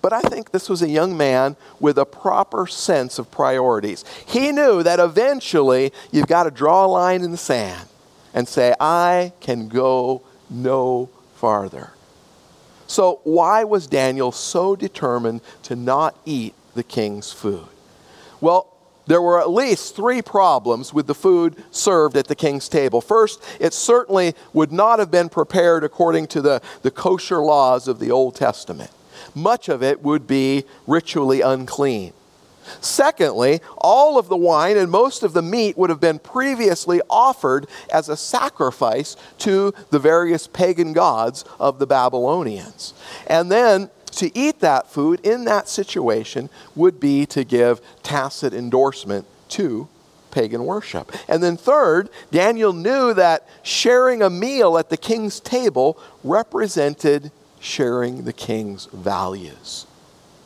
But 0.00 0.12
I 0.12 0.22
think 0.22 0.52
this 0.52 0.68
was 0.68 0.80
a 0.80 0.88
young 0.88 1.16
man 1.16 1.56
with 1.80 1.98
a 1.98 2.06
proper 2.06 2.66
sense 2.66 3.18
of 3.18 3.30
priorities. 3.30 4.04
He 4.26 4.52
knew 4.52 4.82
that 4.82 5.00
eventually 5.00 5.92
you've 6.12 6.28
got 6.28 6.44
to 6.44 6.50
draw 6.50 6.86
a 6.86 6.88
line 6.88 7.22
in 7.22 7.30
the 7.30 7.36
sand 7.36 7.88
and 8.32 8.48
say, 8.48 8.74
I 8.80 9.32
can 9.40 9.68
go 9.68 10.22
no 10.48 11.10
farther. 11.34 11.90
So, 12.86 13.20
why 13.24 13.64
was 13.64 13.86
Daniel 13.86 14.32
so 14.32 14.74
determined 14.74 15.42
to 15.64 15.76
not 15.76 16.16
eat 16.24 16.54
the 16.74 16.82
king's 16.82 17.32
food? 17.32 17.68
Well, 18.40 18.77
there 19.08 19.20
were 19.20 19.40
at 19.40 19.50
least 19.50 19.96
three 19.96 20.22
problems 20.22 20.94
with 20.94 21.08
the 21.08 21.14
food 21.14 21.56
served 21.72 22.16
at 22.16 22.28
the 22.28 22.36
king's 22.36 22.68
table. 22.68 23.00
First, 23.00 23.42
it 23.58 23.72
certainly 23.72 24.34
would 24.52 24.70
not 24.70 25.00
have 25.00 25.10
been 25.10 25.28
prepared 25.28 25.82
according 25.82 26.28
to 26.28 26.40
the, 26.40 26.62
the 26.82 26.92
kosher 26.92 27.38
laws 27.38 27.88
of 27.88 27.98
the 27.98 28.12
Old 28.12 28.36
Testament 28.36 28.90
much 29.34 29.68
of 29.68 29.82
it 29.82 30.02
would 30.02 30.26
be 30.26 30.64
ritually 30.86 31.40
unclean. 31.40 32.12
Secondly, 32.80 33.60
all 33.78 34.18
of 34.18 34.28
the 34.28 34.36
wine 34.36 34.76
and 34.76 34.90
most 34.90 35.22
of 35.22 35.32
the 35.32 35.40
meat 35.40 35.78
would 35.78 35.88
have 35.88 36.00
been 36.00 36.18
previously 36.18 37.00
offered 37.08 37.66
as 37.90 38.10
a 38.10 38.16
sacrifice 38.16 39.16
to 39.38 39.72
the 39.88 39.98
various 39.98 40.46
pagan 40.46 40.92
gods 40.92 41.46
of 41.58 41.78
the 41.78 41.86
Babylonians. 41.86 42.92
And 43.26 43.50
then 43.50 43.88
to 44.18 44.36
eat 44.36 44.60
that 44.60 44.90
food 44.90 45.20
in 45.20 45.44
that 45.44 45.68
situation 45.68 46.50
would 46.74 46.98
be 46.98 47.24
to 47.26 47.44
give 47.44 47.80
tacit 48.02 48.52
endorsement 48.52 49.24
to 49.48 49.88
pagan 50.32 50.64
worship. 50.64 51.12
And 51.28 51.42
then, 51.42 51.56
third, 51.56 52.10
Daniel 52.30 52.72
knew 52.72 53.14
that 53.14 53.48
sharing 53.62 54.20
a 54.20 54.28
meal 54.28 54.76
at 54.76 54.90
the 54.90 54.96
king's 54.96 55.40
table 55.40 55.98
represented 56.24 57.30
sharing 57.60 58.24
the 58.24 58.32
king's 58.32 58.86
values. 58.86 59.86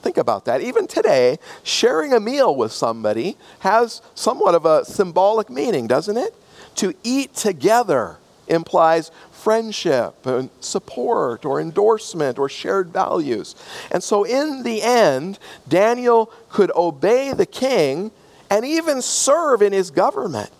Think 0.03 0.19
about 0.19 0.45
that. 0.45 0.61
Even 0.61 0.87
today, 0.87 1.39
sharing 1.63 2.13
a 2.13 2.21
meal 2.21 2.55
with 2.55 2.73
somebody 2.73 3.37
has 3.61 4.03
somewhat 4.15 4.55
of 4.55 4.67
a 4.67 4.85
symbolic 4.85 5.49
meaning, 5.49 5.87
doesn't 5.87 6.17
it? 6.17 6.35
To 6.77 6.93
eat 7.03 7.35
together 7.35 8.19
implies 8.49 9.11
friendship 9.43 10.25
and 10.25 10.51
support 10.61 11.45
or 11.45 11.61
endorsement 11.61 12.39
or 12.39 12.49
shared 12.49 12.89
values. 12.89 13.57
And 13.91 14.03
so, 14.03 14.23
in 14.25 14.63
the 14.63 14.83
end, 14.83 15.39
Daniel 15.69 16.33
could 16.49 16.71
obey 16.77 17.33
the 17.33 17.47
king 17.47 18.13
and 18.49 18.65
even 18.65 19.03
serve 19.03 19.61
in 19.61 19.73
his 19.73 19.91
government, 19.91 20.51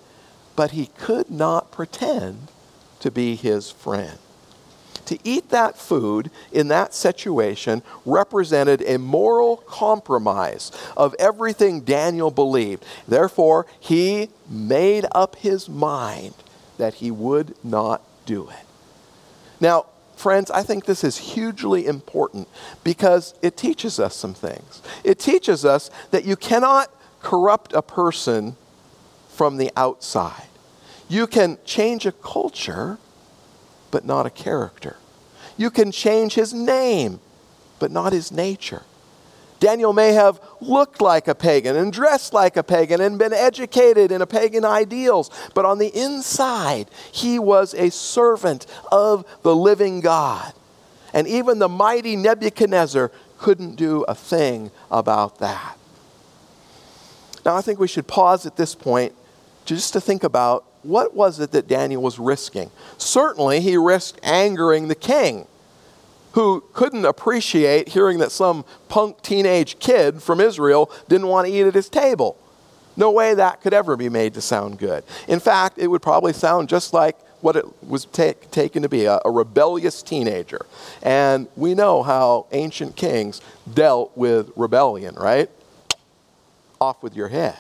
but 0.57 0.73
he 0.73 0.87
could 0.87 1.31
not 1.31 1.71
pretend 1.71 2.49
to 3.01 3.11
be 3.11 3.37
his 3.37 3.71
friend. 3.71 4.19
To 5.07 5.19
eat 5.25 5.51
that 5.51 5.77
food 5.77 6.31
in 6.53 6.69
that 6.69 6.95
situation 6.95 7.83
represented 8.07 8.83
a 8.83 8.99
moral 8.99 9.59
compromise 9.59 10.73
of 10.97 11.15
everything 11.19 11.81
Daniel 11.83 12.31
believed. 12.31 12.85
Therefore, 13.07 13.67
he 13.79 14.31
made 14.49 15.05
up 15.13 15.37
his 15.37 15.69
mind 15.69 16.35
that 16.79 16.95
he 16.95 17.11
would 17.11 17.55
not 17.63 18.03
do 18.27 18.49
it. 18.49 18.62
Now, 19.63 19.87
friends, 20.17 20.51
I 20.51 20.65
think 20.65 20.87
this 20.87 21.05
is 21.05 21.17
hugely 21.17 21.87
important 21.87 22.49
because 22.83 23.33
it 23.43 23.57
teaches 23.57 24.01
us 24.01 24.17
some 24.17 24.35
things. 24.35 24.83
It 25.05 25.21
teaches 25.21 25.65
us 25.65 25.89
that 26.11 26.25
you 26.25 26.35
cannot 26.35 26.91
corrupt 27.23 27.73
a 27.73 27.81
person 27.81 28.57
from 29.29 29.59
the 29.59 29.71
outside. 29.77 30.49
You 31.09 31.29
can 31.29 31.59
change 31.65 32.07
a 32.07 32.13
culture 32.13 32.99
but 33.93 34.05
not 34.05 34.27
a 34.27 34.31
character. 34.31 34.97
You 35.57 35.71
can 35.71 35.93
change 35.93 36.35
his 36.35 36.53
name, 36.53 37.21
but 37.79 37.93
not 37.93 38.13
his 38.13 38.33
nature. 38.33 38.83
Daniel 39.63 39.93
may 39.93 40.13
have 40.13 40.41
looked 40.61 41.01
like 41.01 41.29
a 41.29 41.37
pagan 41.37 41.77
and 41.77 41.93
dressed 41.93 42.35
like 42.35 42.57
a 42.57 42.65
pagan 42.65 43.01
and 43.01 43.17
been 43.17 43.33
educated 43.33 44.11
in 44.11 44.21
a 44.21 44.27
pagan 44.27 44.65
ideals, 44.65 45.31
but 45.55 45.65
on 45.65 45.79
the 45.79 45.87
inside, 45.97 46.91
he 47.13 47.39
was 47.39 47.73
a 47.75 47.89
servant 47.89 48.67
of 48.91 49.25
the 49.45 49.55
living 49.55 50.01
God. 50.01 50.53
And 51.15 51.29
even 51.29 51.61
the 51.61 51.69
mighty 51.69 52.17
Nebuchadnezzar 52.17 53.13
couldn't 53.39 53.77
do 53.77 54.03
a 54.09 54.17
thing 54.17 54.73
about 54.91 55.39
that. 55.39 55.79
Now, 57.45 57.55
I 57.55 57.61
think 57.61 57.79
we 57.79 57.87
should 57.87 58.09
pause 58.09 58.47
at 58.47 58.57
this 58.57 58.75
point 58.75 59.15
just 59.65 59.93
to 59.93 60.01
think 60.01 60.25
about 60.25 60.65
what 60.83 61.15
was 61.15 61.39
it 61.39 61.53
that 61.53 61.69
Daniel 61.69 62.03
was 62.03 62.19
risking? 62.19 62.73
Certainly, 62.99 63.61
he 63.61 63.77
risked 63.77 64.19
angering 64.25 64.89
the 64.89 64.97
king, 64.97 65.47
who 66.33 66.65
couldn't 66.73 67.05
appreciate 67.05 67.89
hearing 67.89 68.19
that 68.19 68.33
some 68.33 68.65
punk 68.89 69.23
teenage 69.23 69.79
kid 69.79 70.23
from 70.23 70.41
Israel 70.41 70.91
didn't 71.09 71.29
want 71.29 71.47
to 71.47 71.53
eat 71.53 71.67
at 71.67 71.75
his 71.75 71.89
table. 71.89 72.37
No 72.97 73.11
way 73.11 73.35
that 73.35 73.61
could 73.63 73.73
ever 73.73 73.97
be 73.97 74.09
made 74.09 74.35
to 74.35 74.41
sound 74.41 74.79
good. 74.79 75.05
In 75.29 75.41
fact, 75.41 75.79
it 75.79 75.87
would 75.87 76.03
probably 76.03 76.33
sound 76.33 76.69
just 76.69 76.93
like 76.93 77.17
what 77.41 77.57
it 77.57 77.65
was 77.83 78.05
taken 78.05 78.83
to 78.83 78.89
be 78.89 79.07
a, 79.07 79.19
a 79.25 79.31
rebellious 79.31 80.03
teenager. 80.03 80.65
And 81.03 81.49
we 81.57 81.75
know 81.75 82.03
how 82.03 82.47
ancient 82.53 82.97
kings 82.97 83.41
dealt 83.73 84.17
with 84.17 84.51
rebellion, 84.57 85.17
right? 85.17 85.51
Off 86.81 87.03
with 87.03 87.17
your 87.17 87.29
head. 87.29 87.59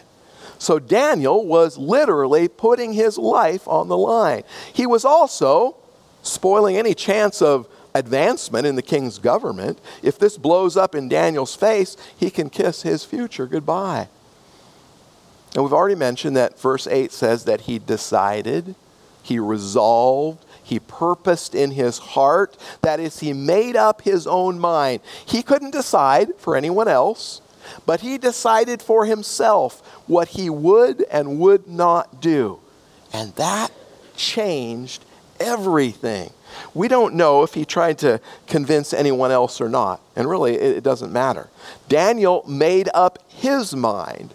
So 0.58 0.78
Daniel 0.78 1.44
was 1.44 1.76
literally 1.76 2.46
putting 2.46 2.92
his 2.92 3.18
life 3.18 3.66
on 3.66 3.88
the 3.88 3.96
line. 3.96 4.44
He 4.72 4.86
was 4.86 5.04
also 5.04 5.76
spoiling 6.22 6.76
any 6.76 6.94
chance 6.94 7.42
of 7.42 7.66
advancement 7.94 8.66
in 8.66 8.76
the 8.76 8.82
king's 8.82 9.18
government. 9.18 9.78
If 10.02 10.18
this 10.18 10.38
blows 10.38 10.76
up 10.76 10.94
in 10.94 11.08
Daniel's 11.08 11.54
face, 11.54 11.96
he 12.16 12.30
can 12.30 12.50
kiss 12.50 12.82
his 12.82 13.04
future 13.04 13.46
goodbye. 13.46 14.08
And 15.54 15.62
we've 15.62 15.72
already 15.72 15.94
mentioned 15.94 16.36
that 16.36 16.58
verse 16.58 16.86
8 16.86 17.12
says 17.12 17.44
that 17.44 17.62
he 17.62 17.78
decided, 17.78 18.74
he 19.22 19.38
resolved, 19.38 20.44
he 20.62 20.78
purposed 20.78 21.54
in 21.54 21.72
his 21.72 21.98
heart. 21.98 22.56
That 22.80 23.00
is, 23.00 23.20
he 23.20 23.32
made 23.32 23.76
up 23.76 24.02
his 24.02 24.26
own 24.26 24.58
mind. 24.58 25.00
He 25.26 25.42
couldn't 25.42 25.72
decide 25.72 26.36
for 26.38 26.56
anyone 26.56 26.88
else, 26.88 27.42
but 27.84 28.00
he 28.00 28.16
decided 28.16 28.80
for 28.80 29.04
himself 29.04 29.80
what 30.06 30.28
he 30.28 30.48
would 30.48 31.04
and 31.10 31.38
would 31.38 31.68
not 31.68 32.22
do. 32.22 32.60
And 33.12 33.34
that 33.34 33.70
changed 34.16 35.04
everything. 35.38 36.30
We 36.74 36.88
don't 36.88 37.14
know 37.14 37.42
if 37.42 37.54
he 37.54 37.64
tried 37.64 37.98
to 37.98 38.20
convince 38.46 38.92
anyone 38.92 39.30
else 39.30 39.60
or 39.60 39.68
not, 39.68 40.00
and 40.16 40.28
really 40.28 40.54
it 40.54 40.82
doesn't 40.82 41.12
matter. 41.12 41.48
Daniel 41.88 42.44
made 42.46 42.88
up 42.94 43.18
his 43.28 43.74
mind, 43.74 44.34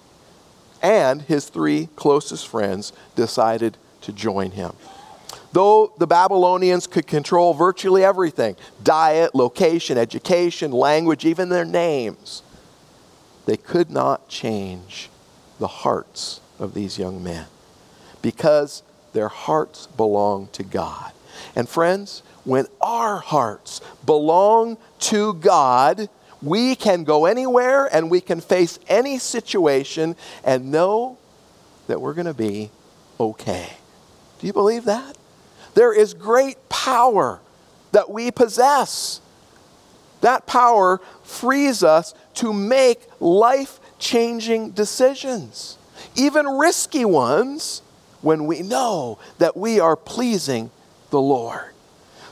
and 0.82 1.22
his 1.24 1.50
three 1.50 1.90
closest 1.96 2.48
friends 2.48 2.94
decided 3.16 3.78
to 4.02 4.12
join 4.12 4.52
him. 4.52 4.74
Though 5.54 5.94
the 5.98 6.08
Babylonians 6.08 6.88
could 6.88 7.08
control 7.08 7.54
virtually 7.54 8.04
everything 8.04 8.56
diet, 8.84 9.34
location, 9.34 9.98
education, 9.98 10.72
language, 10.72 11.26
even 11.26 11.50
their 11.50 11.66
names 11.66 12.44
they 13.48 13.58
could 13.58 13.90
not 13.90 14.28
change 14.28 15.10
the 15.58 15.68
hearts 15.68 16.42
of 16.60 16.74
these 16.74 17.00
young 17.00 17.24
men 17.24 17.46
because 18.22 18.84
their 19.14 19.30
hearts 19.30 19.88
belong 19.88 20.50
to 20.52 20.64
God. 20.64 21.14
And 21.58 21.68
friends, 21.68 22.22
when 22.44 22.68
our 22.80 23.18
hearts 23.18 23.82
belong 24.06 24.78
to 25.00 25.34
God, 25.34 26.08
we 26.40 26.76
can 26.76 27.04
go 27.04 27.26
anywhere 27.26 27.88
and 27.92 28.12
we 28.12 28.22
can 28.22 28.42
face 28.42 28.78
any 28.88 29.18
situation 29.18 30.16
and 30.44 30.72
know 30.72 31.18
that 31.88 32.00
we're 32.00 32.14
going 32.14 32.28
to 32.28 32.36
be 32.36 32.70
okay. 33.20 33.74
Do 34.38 34.46
you 34.46 34.54
believe 34.54 34.86
that? 34.86 35.18
There 35.74 35.92
is 35.92 36.14
great 36.14 36.58
power 36.70 37.40
that 37.92 38.12
we 38.12 38.30
possess. 38.30 39.20
That 40.22 40.46
power 40.46 41.02
frees 41.24 41.82
us 41.82 42.14
to 42.36 42.54
make 42.54 43.02
life 43.20 43.80
changing 43.98 44.74
decisions, 44.74 45.80
even 46.16 46.46
risky 46.46 47.04
ones, 47.04 47.82
when 48.22 48.46
we 48.46 48.62
know 48.62 49.18
that 49.40 49.58
we 49.58 49.80
are 49.80 49.96
pleasing 49.96 50.70
the 51.10 51.22
Lord. 51.22 51.74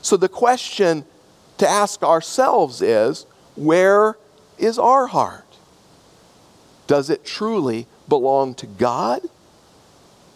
So 0.02 0.18
the 0.18 0.30
question 0.30 1.06
to 1.58 1.68
ask 1.68 2.04
ourselves 2.04 2.82
is 2.82 3.26
where 3.56 4.18
is 4.58 4.78
our 4.78 5.08
heart? 5.08 5.44
Does 6.88 7.10
it 7.10 7.26
truly 7.26 7.88
belong 8.08 8.54
to 8.56 8.68
God? 8.68 9.22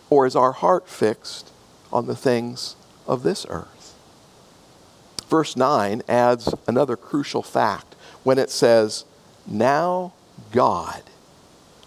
Or 0.10 0.26
is 0.26 0.36
our 0.36 0.54
heart 0.54 0.88
fixed 0.88 1.52
on 1.94 2.08
the 2.08 2.16
things 2.16 2.76
of 3.06 3.22
this 3.22 3.46
earth? 3.50 3.94
Verse 5.30 5.56
9 5.56 6.02
adds 6.10 6.54
another 6.68 6.98
crucial 6.98 7.44
fact 7.44 7.96
when 8.24 8.40
it 8.40 8.50
says, 8.50 9.06
Now 9.46 10.14
God. 10.52 11.04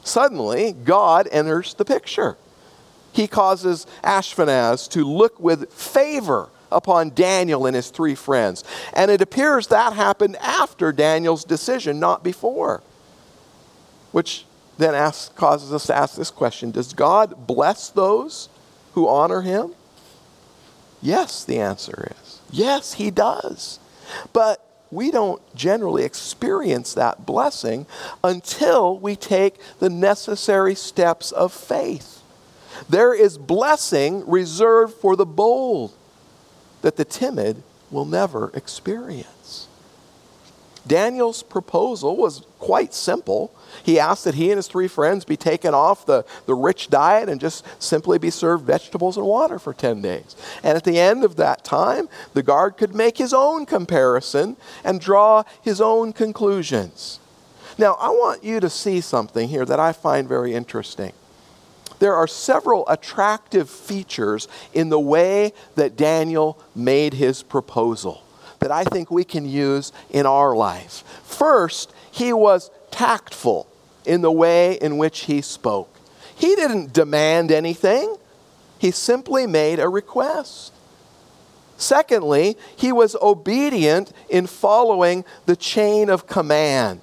Suddenly, 0.04 0.72
God 0.72 1.28
enters 1.32 1.74
the 1.74 1.84
picture. 1.84 2.36
He 3.12 3.26
causes 3.26 3.86
Ashpenaz 4.02 4.88
to 4.90 5.04
look 5.04 5.38
with 5.38 5.72
favor 5.72 6.48
upon 6.70 7.10
Daniel 7.10 7.66
and 7.66 7.76
his 7.76 7.90
three 7.90 8.14
friends. 8.14 8.64
And 8.94 9.10
it 9.10 9.20
appears 9.20 9.66
that 9.68 9.92
happened 9.92 10.36
after 10.36 10.90
Daniel's 10.92 11.44
decision, 11.44 12.00
not 12.00 12.24
before. 12.24 12.82
Which 14.10 14.46
then 14.78 14.94
asks, 14.94 15.28
causes 15.34 15.72
us 15.72 15.86
to 15.86 15.96
ask 15.96 16.16
this 16.16 16.30
question 16.30 16.70
Does 16.70 16.92
God 16.92 17.46
bless 17.46 17.90
those 17.90 18.48
who 18.94 19.08
honor 19.08 19.42
him? 19.42 19.74
Yes, 21.00 21.44
the 21.44 21.58
answer 21.58 22.12
is. 22.22 22.40
Yes, 22.50 22.94
he 22.94 23.10
does. 23.10 23.78
But 24.32 24.64
we 24.90 25.10
don't 25.10 25.42
generally 25.54 26.04
experience 26.04 26.94
that 26.94 27.24
blessing 27.24 27.86
until 28.22 28.98
we 28.98 29.16
take 29.16 29.56
the 29.78 29.88
necessary 29.90 30.74
steps 30.74 31.32
of 31.32 31.52
faith. 31.52 32.21
There 32.88 33.14
is 33.14 33.38
blessing 33.38 34.28
reserved 34.28 34.94
for 34.94 35.16
the 35.16 35.26
bold 35.26 35.92
that 36.82 36.96
the 36.96 37.04
timid 37.04 37.62
will 37.90 38.04
never 38.04 38.50
experience. 38.54 39.68
Daniel's 40.86 41.42
proposal 41.44 42.16
was 42.16 42.44
quite 42.58 42.92
simple. 42.92 43.54
He 43.84 44.00
asked 44.00 44.24
that 44.24 44.34
he 44.34 44.50
and 44.50 44.58
his 44.58 44.66
three 44.66 44.88
friends 44.88 45.24
be 45.24 45.36
taken 45.36 45.74
off 45.74 46.06
the, 46.06 46.24
the 46.46 46.54
rich 46.54 46.90
diet 46.90 47.28
and 47.28 47.40
just 47.40 47.64
simply 47.80 48.18
be 48.18 48.30
served 48.30 48.64
vegetables 48.64 49.16
and 49.16 49.24
water 49.24 49.60
for 49.60 49.72
10 49.72 50.02
days. 50.02 50.34
And 50.62 50.76
at 50.76 50.82
the 50.82 50.98
end 50.98 51.22
of 51.22 51.36
that 51.36 51.62
time, 51.62 52.08
the 52.34 52.42
guard 52.42 52.76
could 52.76 52.94
make 52.94 53.18
his 53.18 53.32
own 53.32 53.64
comparison 53.64 54.56
and 54.82 55.00
draw 55.00 55.44
his 55.62 55.80
own 55.80 56.12
conclusions. 56.12 57.20
Now, 57.78 57.96
I 58.00 58.08
want 58.08 58.42
you 58.42 58.58
to 58.58 58.68
see 58.68 59.00
something 59.00 59.48
here 59.48 59.64
that 59.64 59.80
I 59.80 59.92
find 59.92 60.28
very 60.28 60.52
interesting 60.52 61.12
there 62.02 62.16
are 62.16 62.26
several 62.26 62.84
attractive 62.88 63.70
features 63.70 64.48
in 64.74 64.88
the 64.88 64.98
way 64.98 65.52
that 65.76 65.96
Daniel 65.96 66.60
made 66.74 67.14
his 67.14 67.44
proposal 67.44 68.24
that 68.58 68.72
I 68.72 68.82
think 68.82 69.08
we 69.08 69.22
can 69.22 69.48
use 69.48 69.92
in 70.10 70.26
our 70.26 70.56
life. 70.56 71.04
First, 71.22 71.94
he 72.10 72.32
was 72.32 72.72
tactful 72.90 73.68
in 74.04 74.20
the 74.20 74.32
way 74.32 74.78
in 74.82 74.98
which 74.98 75.26
he 75.26 75.42
spoke. 75.42 75.96
He 76.34 76.56
didn't 76.56 76.92
demand 76.92 77.52
anything, 77.52 78.16
he 78.80 78.90
simply 78.90 79.46
made 79.46 79.78
a 79.78 79.88
request. 79.88 80.72
Secondly, 81.76 82.56
he 82.74 82.90
was 82.90 83.14
obedient 83.22 84.12
in 84.28 84.48
following 84.48 85.24
the 85.46 85.54
chain 85.54 86.10
of 86.10 86.26
command 86.26 87.00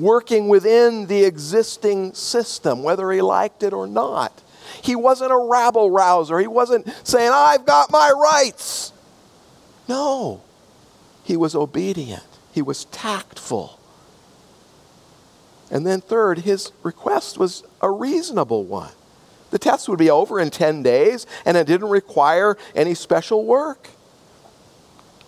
working 0.00 0.48
within 0.48 1.06
the 1.06 1.24
existing 1.24 2.14
system, 2.14 2.82
whether 2.82 3.10
he 3.10 3.20
liked 3.20 3.62
it 3.62 3.72
or 3.72 3.86
not. 3.86 4.42
He 4.82 4.96
wasn't 4.96 5.32
a 5.32 5.36
rabble 5.36 5.90
rouser. 5.90 6.38
He 6.38 6.46
wasn't 6.46 6.92
saying, 7.04 7.30
I've 7.32 7.66
got 7.66 7.90
my 7.90 8.10
rights. 8.10 8.92
No, 9.88 10.42
he 11.24 11.36
was 11.36 11.54
obedient, 11.54 12.22
he 12.52 12.62
was 12.62 12.84
tactful. 12.86 13.78
And 15.72 15.86
then, 15.86 16.00
third, 16.00 16.40
his 16.40 16.72
request 16.82 17.38
was 17.38 17.62
a 17.80 17.90
reasonable 17.90 18.64
one. 18.64 18.90
The 19.50 19.58
test 19.58 19.88
would 19.88 19.98
be 19.98 20.10
over 20.10 20.40
in 20.40 20.50
10 20.50 20.82
days, 20.82 21.26
and 21.44 21.56
it 21.56 21.66
didn't 21.66 21.88
require 21.88 22.56
any 22.74 22.94
special 22.94 23.44
work. 23.44 23.88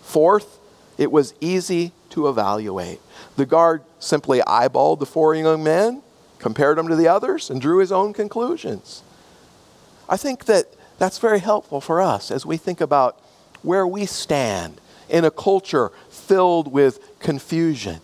Fourth, 0.02 0.58
it 0.98 1.10
was 1.10 1.34
easy 1.40 1.92
to 2.10 2.28
evaluate. 2.28 3.00
The 3.36 3.46
guard 3.46 3.82
simply 3.98 4.40
eyeballed 4.40 4.98
the 4.98 5.06
four 5.06 5.34
young 5.34 5.64
men, 5.64 6.02
compared 6.38 6.76
them 6.76 6.88
to 6.88 6.96
the 6.96 7.08
others, 7.08 7.50
and 7.50 7.60
drew 7.60 7.78
his 7.78 7.92
own 7.92 8.12
conclusions. 8.12 9.02
I 10.08 10.16
think 10.16 10.44
that 10.46 10.66
that's 10.98 11.18
very 11.18 11.38
helpful 11.38 11.80
for 11.80 12.00
us 12.00 12.30
as 12.30 12.44
we 12.44 12.56
think 12.56 12.80
about 12.80 13.18
where 13.62 13.86
we 13.86 14.06
stand 14.06 14.80
in 15.08 15.24
a 15.24 15.30
culture 15.30 15.90
filled 16.10 16.70
with 16.70 17.18
confusion. 17.20 18.00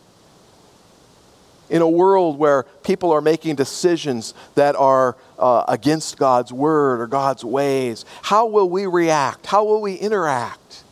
In 1.69 1.83
a 1.83 1.89
world 1.89 2.39
where 2.39 2.63
people 2.83 3.13
are 3.13 3.21
making 3.21 3.57
decisions 3.57 4.33
that 4.55 4.75
are 4.75 5.17
uh, 5.39 5.65
against 5.69 6.17
God's 6.17 6.53
word 6.53 7.01
or 7.01 7.07
God's 7.07 7.45
ways, 7.45 8.07
how 8.23 8.47
will 8.47 8.71
we 8.71 8.87
react? 8.87 9.47
How 9.47 9.65
will 9.65 9.83
we 9.83 9.95
interact 9.95 10.85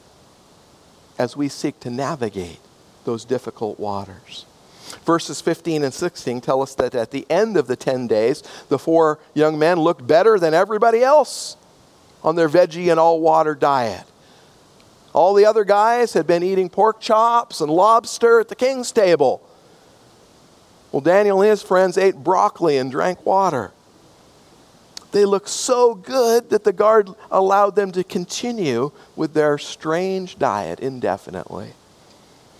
as 1.19 1.37
we 1.37 1.49
seek 1.49 1.81
to 1.81 1.91
navigate 1.91 2.61
those 3.07 3.25
difficult 3.25 3.81
waters. 3.81 4.45
Verses 5.05 5.41
15 5.41 5.83
and 5.83 5.95
16 5.95 6.43
tell 6.43 6.61
us 6.61 6.75
that 6.75 6.95
at 6.95 7.11
the 7.11 7.27
end 7.31 7.57
of 7.57 7.67
the 7.67 7.77
10 7.77 8.07
days, 8.07 8.43
the 8.69 8.79
four 8.79 9.19
young 9.35 9.59
men 9.59 9.81
looked 9.81 10.07
better 10.07 10.39
than 10.39 10.53
everybody 10.53 11.03
else 11.03 11.57
on 12.23 12.37
their 12.37 12.49
veggie 12.49 12.91
and 12.91 13.01
all 13.01 13.21
water 13.21 13.55
diet. 13.55 14.05
All 15.13 15.33
the 15.33 15.47
other 15.47 15.65
guys 15.65 16.13
had 16.13 16.27
been 16.27 16.43
eating 16.43 16.69
pork 16.69 17.01
chops 17.01 17.61
and 17.61 17.71
lobster 17.71 18.41
at 18.41 18.49
the 18.49 18.55
king's 18.55 18.93
table. 18.93 19.43
Well, 20.93 21.01
Daniel 21.01 21.41
and 21.41 21.51
his 21.51 21.63
friends 21.63 21.97
ate 21.97 22.17
broccoli 22.17 22.77
and 22.77 22.91
drank 22.91 23.25
water. 23.25 23.73
They 25.13 25.25
looked 25.25 25.49
so 25.49 25.95
good 25.95 26.51
that 26.51 26.65
the 26.65 26.73
guard 26.73 27.09
allowed 27.31 27.77
them 27.77 27.93
to 27.93 28.05
continue 28.05 28.93
with 29.15 29.33
their 29.33 29.57
strange 29.57 30.39
diet 30.39 30.81
indefinitely. 30.81 31.73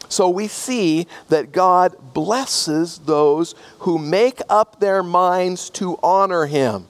So 0.09 0.29
we 0.29 0.49
see 0.49 1.07
that 1.29 1.53
God 1.53 1.97
blesses 2.15 2.99
those 2.99 3.55
who 3.81 3.99
make 3.99 4.41
up 4.49 4.81
their 4.81 5.03
minds 5.03 5.71
to 5.71 5.99
honor 6.03 6.47
Him, 6.47 6.87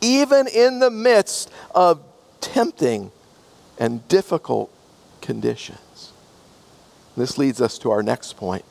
even 0.00 0.46
in 0.46 0.78
the 0.78 0.90
midst 0.90 1.50
of 1.74 2.02
tempting 2.40 3.10
and 3.78 4.06
difficult 4.08 4.72
conditions. 5.20 6.12
This 7.16 7.38
leads 7.38 7.60
us 7.60 7.78
to 7.78 7.90
our 7.90 8.02
next 8.02 8.36
point. 8.36 8.64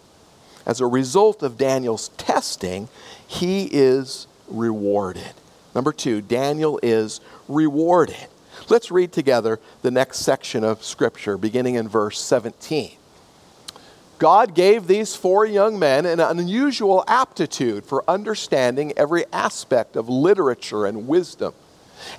As 0.65 0.82
a 0.82 0.86
result 0.86 1.43
of 1.43 1.58
Daniel's 1.58 2.10
testing, 2.10 2.89
he 3.28 3.65
is 3.72 4.28
rewarded. 4.48 5.34
Number 5.74 5.91
two, 5.91 6.22
Daniel 6.22 6.80
is 6.84 7.22
rewarded. 7.48 8.28
Let's 8.69 8.91
read 8.91 9.12
together 9.12 9.60
the 9.82 9.91
next 9.91 10.19
section 10.19 10.63
of 10.63 10.84
Scripture, 10.84 11.38
beginning 11.38 11.76
in 11.76 11.88
verse 11.88 12.19
17. 12.19 12.99
God 14.20 14.54
gave 14.54 14.86
these 14.86 15.16
four 15.16 15.46
young 15.46 15.80
men 15.80 16.06
an 16.06 16.20
unusual 16.20 17.06
aptitude 17.08 17.86
for 17.86 18.04
understanding 18.08 18.94
every 18.98 19.26
aspect 19.32 19.96
of 19.96 20.10
literature 20.10 20.86
and 20.86 21.08
wisdom. 21.08 21.54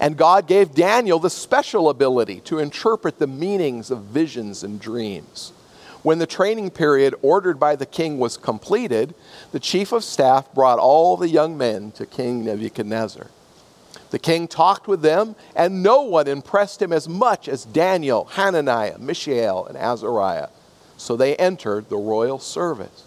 And 0.01 0.17
God 0.17 0.47
gave 0.47 0.75
Daniel 0.75 1.19
the 1.19 1.31
special 1.31 1.91
ability 1.91 2.41
to 2.41 2.59
interpret 2.59 3.19
the 3.19 3.27
meanings 3.27 3.91
of 3.91 4.05
visions 4.05 4.65
and 4.65 4.81
dreams. 4.81 5.53
When 6.03 6.19
the 6.19 6.27
training 6.27 6.71
period 6.71 7.15
ordered 7.21 7.61
by 7.61 7.77
the 7.77 7.85
king 7.85 8.19
was 8.19 8.39
completed, 8.39 9.15
the 9.53 9.61
chief 9.61 9.93
of 9.93 10.03
staff 10.03 10.53
brought 10.55 10.79
all 10.79 11.19
the 11.19 11.29
young 11.29 11.59
men 11.59 11.93
to 11.93 12.07
King 12.07 12.45
Nebuchadnezzar. 12.45 13.27
The 14.11 14.19
king 14.19 14.49
talked 14.49 14.89
with 14.89 15.03
them, 15.03 15.37
and 15.55 15.83
no 15.83 16.03
one 16.03 16.27
impressed 16.27 16.81
him 16.81 16.93
as 16.93 17.09
much 17.09 17.49
as 17.49 17.67
Daniel, 17.67 18.25
Hananiah, 18.25 18.99
Mishael, 18.99 19.67
and 19.67 19.77
Azariah. 19.77 20.49
So 21.01 21.17
they 21.17 21.35
entered 21.37 21.89
the 21.89 21.97
royal 21.97 22.39
service. 22.39 23.05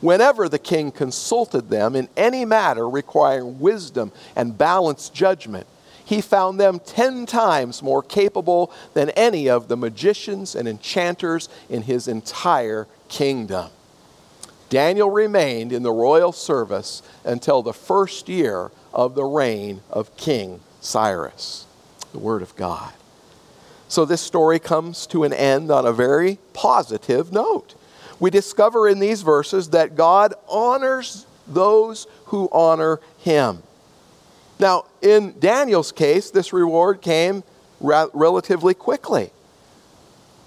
Whenever 0.00 0.48
the 0.48 0.58
king 0.58 0.90
consulted 0.90 1.70
them 1.70 1.94
in 1.94 2.08
any 2.16 2.44
matter 2.44 2.88
requiring 2.88 3.60
wisdom 3.60 4.10
and 4.34 4.58
balanced 4.58 5.14
judgment, 5.14 5.68
he 6.04 6.20
found 6.20 6.58
them 6.58 6.80
ten 6.80 7.26
times 7.26 7.84
more 7.84 8.02
capable 8.02 8.72
than 8.94 9.10
any 9.10 9.48
of 9.48 9.68
the 9.68 9.76
magicians 9.76 10.56
and 10.56 10.66
enchanters 10.66 11.48
in 11.68 11.82
his 11.82 12.08
entire 12.08 12.88
kingdom. 13.08 13.70
Daniel 14.68 15.08
remained 15.08 15.72
in 15.72 15.84
the 15.84 15.92
royal 15.92 16.32
service 16.32 17.00
until 17.24 17.62
the 17.62 17.72
first 17.72 18.28
year 18.28 18.72
of 18.92 19.14
the 19.14 19.24
reign 19.24 19.82
of 19.88 20.16
King 20.16 20.58
Cyrus. 20.80 21.64
The 22.10 22.18
Word 22.18 22.42
of 22.42 22.56
God. 22.56 22.92
So 23.90 24.04
this 24.04 24.20
story 24.20 24.60
comes 24.60 25.04
to 25.08 25.24
an 25.24 25.32
end 25.32 25.72
on 25.72 25.84
a 25.84 25.92
very 25.92 26.38
positive 26.52 27.32
note. 27.32 27.74
We 28.20 28.30
discover 28.30 28.88
in 28.88 29.00
these 29.00 29.22
verses 29.22 29.70
that 29.70 29.96
God 29.96 30.32
honors 30.48 31.26
those 31.48 32.06
who 32.26 32.48
honor 32.52 33.00
him. 33.18 33.64
Now, 34.60 34.84
in 35.02 35.34
Daniel's 35.40 35.90
case, 35.90 36.30
this 36.30 36.52
reward 36.52 37.00
came 37.00 37.42
ra- 37.80 38.06
relatively 38.14 38.74
quickly. 38.74 39.30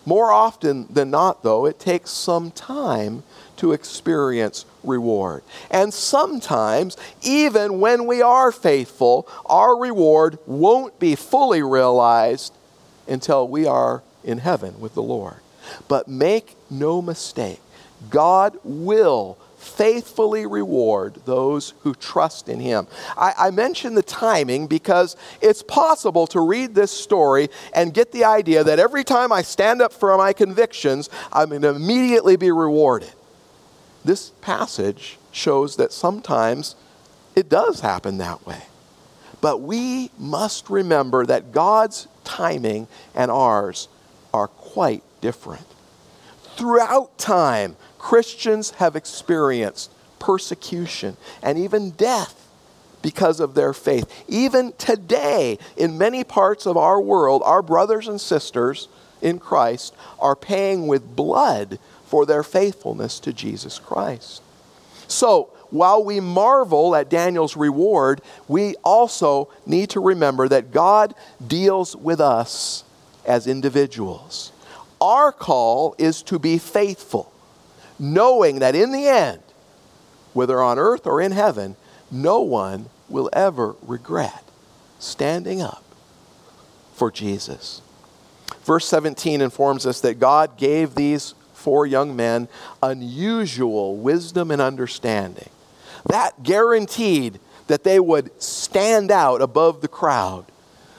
More 0.06 0.32
often 0.32 0.88
than 0.90 1.12
not, 1.12 1.44
though, 1.44 1.66
it 1.66 1.80
takes 1.80 2.12
some 2.12 2.50
time 2.50 3.24
to 3.58 3.74
experience 3.74 4.64
reward. 4.86 5.44
And 5.70 5.94
sometimes, 5.94 6.96
even 7.22 7.82
when 7.82 8.06
we 8.06 8.22
are 8.22 8.54
faithful, 8.54 9.28
our 9.46 9.78
reward 9.78 10.40
won't 10.46 10.98
be 10.98 11.16
fully 11.16 11.62
realized 11.62 12.54
until 13.08 13.48
we 13.48 13.66
are 13.66 14.04
in 14.24 14.40
heaven 14.40 14.80
with 14.80 14.94
the 14.94 15.02
Lord. 15.02 15.38
But 15.88 16.08
make 16.08 16.56
no 16.70 17.02
mistake, 17.02 17.60
God 18.10 18.58
will 18.64 19.38
faithfully 19.58 20.46
reward 20.46 21.16
those 21.26 21.74
who 21.82 21.96
trust 21.96 22.50
in 22.50 22.60
him. 22.60 22.86
I, 23.18 23.34
I 23.38 23.52
mention 23.52 23.96
the 23.96 24.04
timing 24.04 24.68
because 24.68 25.16
it's 25.42 25.64
possible 25.64 26.28
to 26.28 26.42
read 26.42 26.76
this 26.76 26.92
story 26.92 27.50
and 27.74 27.94
get 27.94 28.12
the 28.12 28.26
idea 28.26 28.64
that 28.66 28.80
every 28.80 29.06
time 29.06 29.32
I 29.32 29.42
stand 29.42 29.82
up 29.82 29.94
for 29.94 30.16
my 30.18 30.34
convictions, 30.34 31.10
I'm 31.32 31.50
going 31.50 31.62
to 31.62 31.70
immediately 31.70 32.36
be 32.36 32.52
rewarded. 32.52 33.14
This 34.04 34.32
passage 34.42 35.18
shows 35.32 35.78
that 35.78 35.94
sometimes 35.94 36.76
it 37.36 37.48
does 37.48 37.80
happen 37.80 38.18
that 38.18 38.46
way. 38.46 38.64
But 39.40 39.62
we 39.62 40.12
must 40.18 40.70
remember 40.70 41.26
that 41.26 41.52
God's 41.52 42.08
timing 42.24 42.88
and 43.16 43.30
ours 43.30 43.88
are 44.34 44.48
quite 44.48 45.04
different. 45.22 45.66
Throughout 46.56 47.18
time, 47.18 47.76
Christians 47.98 48.72
have 48.72 48.96
experienced 48.96 49.92
persecution 50.20 51.18
and 51.42 51.58
even 51.58 51.92
death 51.92 52.48
because 53.02 53.40
of 53.40 53.54
their 53.54 53.74
faith. 53.74 54.10
Even 54.28 54.74
today, 54.78 55.58
in 55.78 55.98
many 55.98 56.24
parts 56.24 56.66
of 56.66 56.78
our 56.78 57.00
world, 57.00 57.42
our 57.46 57.62
brothers 57.62 58.08
and 58.08 58.20
sisters 58.20 58.88
in 59.22 59.40
Christ 59.40 59.94
are 60.20 60.36
paying 60.36 60.88
with 60.88 61.16
blood 61.16 61.80
for 62.06 62.26
their 62.26 62.44
faithfulness 62.44 63.20
to 63.22 63.34
Jesus 63.34 63.80
Christ. 63.80 64.42
So, 65.08 65.50
while 65.74 66.04
we 66.04 66.20
marvel 66.20 66.96
at 66.96 67.10
Daniel's 67.10 67.58
reward, 67.58 68.22
we 68.48 68.76
also 68.84 69.50
need 69.66 69.90
to 69.90 70.00
remember 70.00 70.48
that 70.48 70.72
God 70.72 71.16
deals 71.46 71.96
with 71.96 72.22
us 72.22 72.84
as 73.26 73.48
individuals. 73.48 74.52
Our 75.02 75.32
call 75.32 75.96
is 75.98 76.22
to 76.24 76.38
be 76.38 76.60
faithful, 76.60 77.34
knowing 77.98 78.60
that 78.60 78.76
in 78.76 78.92
the 78.92 79.08
end, 79.08 79.42
whether 80.34 80.62
on 80.62 80.78
earth 80.78 81.08
or 81.08 81.20
in 81.20 81.32
heaven, 81.32 81.76
no 82.12 82.42
one 82.42 82.86
will 83.10 83.32
ever 83.34 83.76
regret 83.82 84.44
standing 85.00 85.60
up 85.60 85.84
for 86.94 87.10
Jesus. 87.10 87.82
Verse 88.64 88.88
17 88.88 89.42
informs 89.42 89.88
us 89.88 90.02
that 90.02 90.20
God 90.20 90.56
gave 90.56 90.94
these 90.94 91.34
four 91.54 91.88
young 91.88 92.16
men 92.16 92.48
unusual 92.84 93.98
wisdom 93.98 94.52
and 94.52 94.62
understanding. 94.62 95.50
That 96.06 96.44
guaranteed 96.44 97.40
that 97.68 97.84
they 97.84 98.00
would 98.00 98.42
stand 98.42 99.12
out 99.12 99.42
above 99.42 99.82
the 99.82 99.88
crowd, 99.88 100.46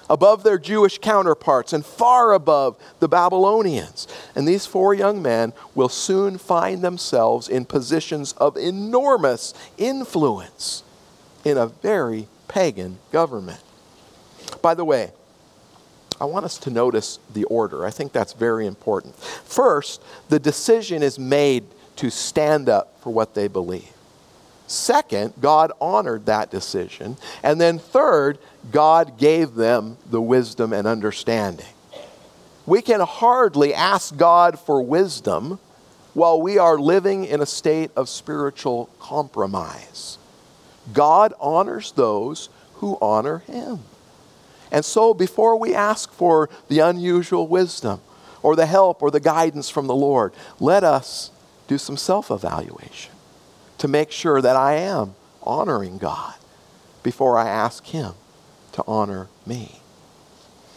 above 0.08 0.42
their 0.42 0.58
Jewish 0.58 0.98
counterparts, 0.98 1.72
and 1.72 1.84
far 1.84 2.32
above 2.32 2.76
the 3.00 3.08
Babylonians. 3.08 4.08
And 4.34 4.48
these 4.48 4.66
four 4.66 4.94
young 4.94 5.22
men 5.22 5.52
will 5.74 5.88
soon 5.88 6.38
find 6.38 6.82
themselves 6.82 7.48
in 7.48 7.64
positions 7.64 8.32
of 8.34 8.56
enormous 8.56 9.54
influence 9.76 10.82
in 11.44 11.58
a 11.58 11.66
very 11.66 12.28
pagan 12.48 12.98
government. 13.12 13.60
By 14.62 14.74
the 14.74 14.84
way, 14.84 15.12
I 16.20 16.26
want 16.26 16.44
us 16.44 16.58
to 16.58 16.70
notice 16.70 17.18
the 17.32 17.44
order. 17.44 17.84
I 17.84 17.90
think 17.90 18.12
that's 18.12 18.32
very 18.32 18.66
important. 18.66 19.16
First, 19.16 20.02
the 20.28 20.38
decision 20.38 21.02
is 21.02 21.18
made 21.18 21.64
to 21.96 22.10
stand 22.10 22.68
up 22.68 23.00
for 23.02 23.12
what 23.12 23.34
they 23.34 23.48
believe. 23.48 23.93
Second, 24.74 25.34
God 25.40 25.72
honored 25.80 26.26
that 26.26 26.50
decision. 26.50 27.16
And 27.42 27.60
then 27.60 27.78
third, 27.78 28.38
God 28.72 29.18
gave 29.18 29.54
them 29.54 29.96
the 30.10 30.20
wisdom 30.20 30.72
and 30.72 30.86
understanding. 30.86 31.66
We 32.66 32.82
can 32.82 33.00
hardly 33.00 33.72
ask 33.72 34.16
God 34.16 34.58
for 34.58 34.82
wisdom 34.82 35.60
while 36.12 36.40
we 36.40 36.58
are 36.58 36.78
living 36.78 37.24
in 37.24 37.40
a 37.40 37.46
state 37.46 37.90
of 37.94 38.08
spiritual 38.08 38.90
compromise. 38.98 40.18
God 40.92 41.34
honors 41.38 41.92
those 41.92 42.48
who 42.74 42.98
honor 43.00 43.38
Him. 43.38 43.80
And 44.72 44.84
so, 44.84 45.14
before 45.14 45.56
we 45.56 45.74
ask 45.74 46.12
for 46.12 46.50
the 46.68 46.80
unusual 46.80 47.46
wisdom 47.46 48.00
or 48.42 48.56
the 48.56 48.66
help 48.66 49.02
or 49.02 49.10
the 49.10 49.20
guidance 49.20 49.70
from 49.70 49.86
the 49.86 49.94
Lord, 49.94 50.32
let 50.58 50.82
us 50.82 51.30
do 51.68 51.78
some 51.78 51.96
self 51.96 52.30
evaluation 52.30 53.13
to 53.78 53.88
make 53.88 54.10
sure 54.10 54.40
that 54.40 54.56
I 54.56 54.74
am 54.74 55.14
honoring 55.42 55.98
God 55.98 56.34
before 57.02 57.36
I 57.36 57.48
ask 57.48 57.84
Him 57.86 58.14
to 58.72 58.84
honor 58.86 59.28
me. 59.46 59.80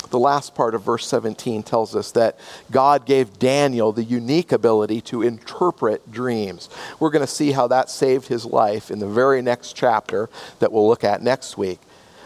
The 0.10 0.20
last 0.20 0.56
part 0.56 0.74
of 0.74 0.84
verse 0.84 1.06
17 1.08 1.64
tells 1.64 1.96
us 1.96 2.12
that 2.14 2.40
God 2.72 3.06
gave 3.06 3.40
Daniel 3.40 3.92
the 3.92 4.04
unique 4.04 4.52
ability 4.52 5.02
to 5.02 5.22
interpret 5.22 6.12
dreams. 6.12 6.70
We're 7.00 7.10
going 7.10 7.26
to 7.26 7.32
see 7.32 7.52
how 7.52 7.68
that 7.68 7.90
saved 7.90 8.28
his 8.28 8.46
life 8.46 8.90
in 8.90 9.00
the 9.00 9.08
very 9.08 9.42
next 9.42 9.74
chapter 9.74 10.30
that 10.60 10.72
we'll 10.72 10.88
look 10.88 11.04
at 11.04 11.22
next 11.22 11.58
week. 11.58 11.80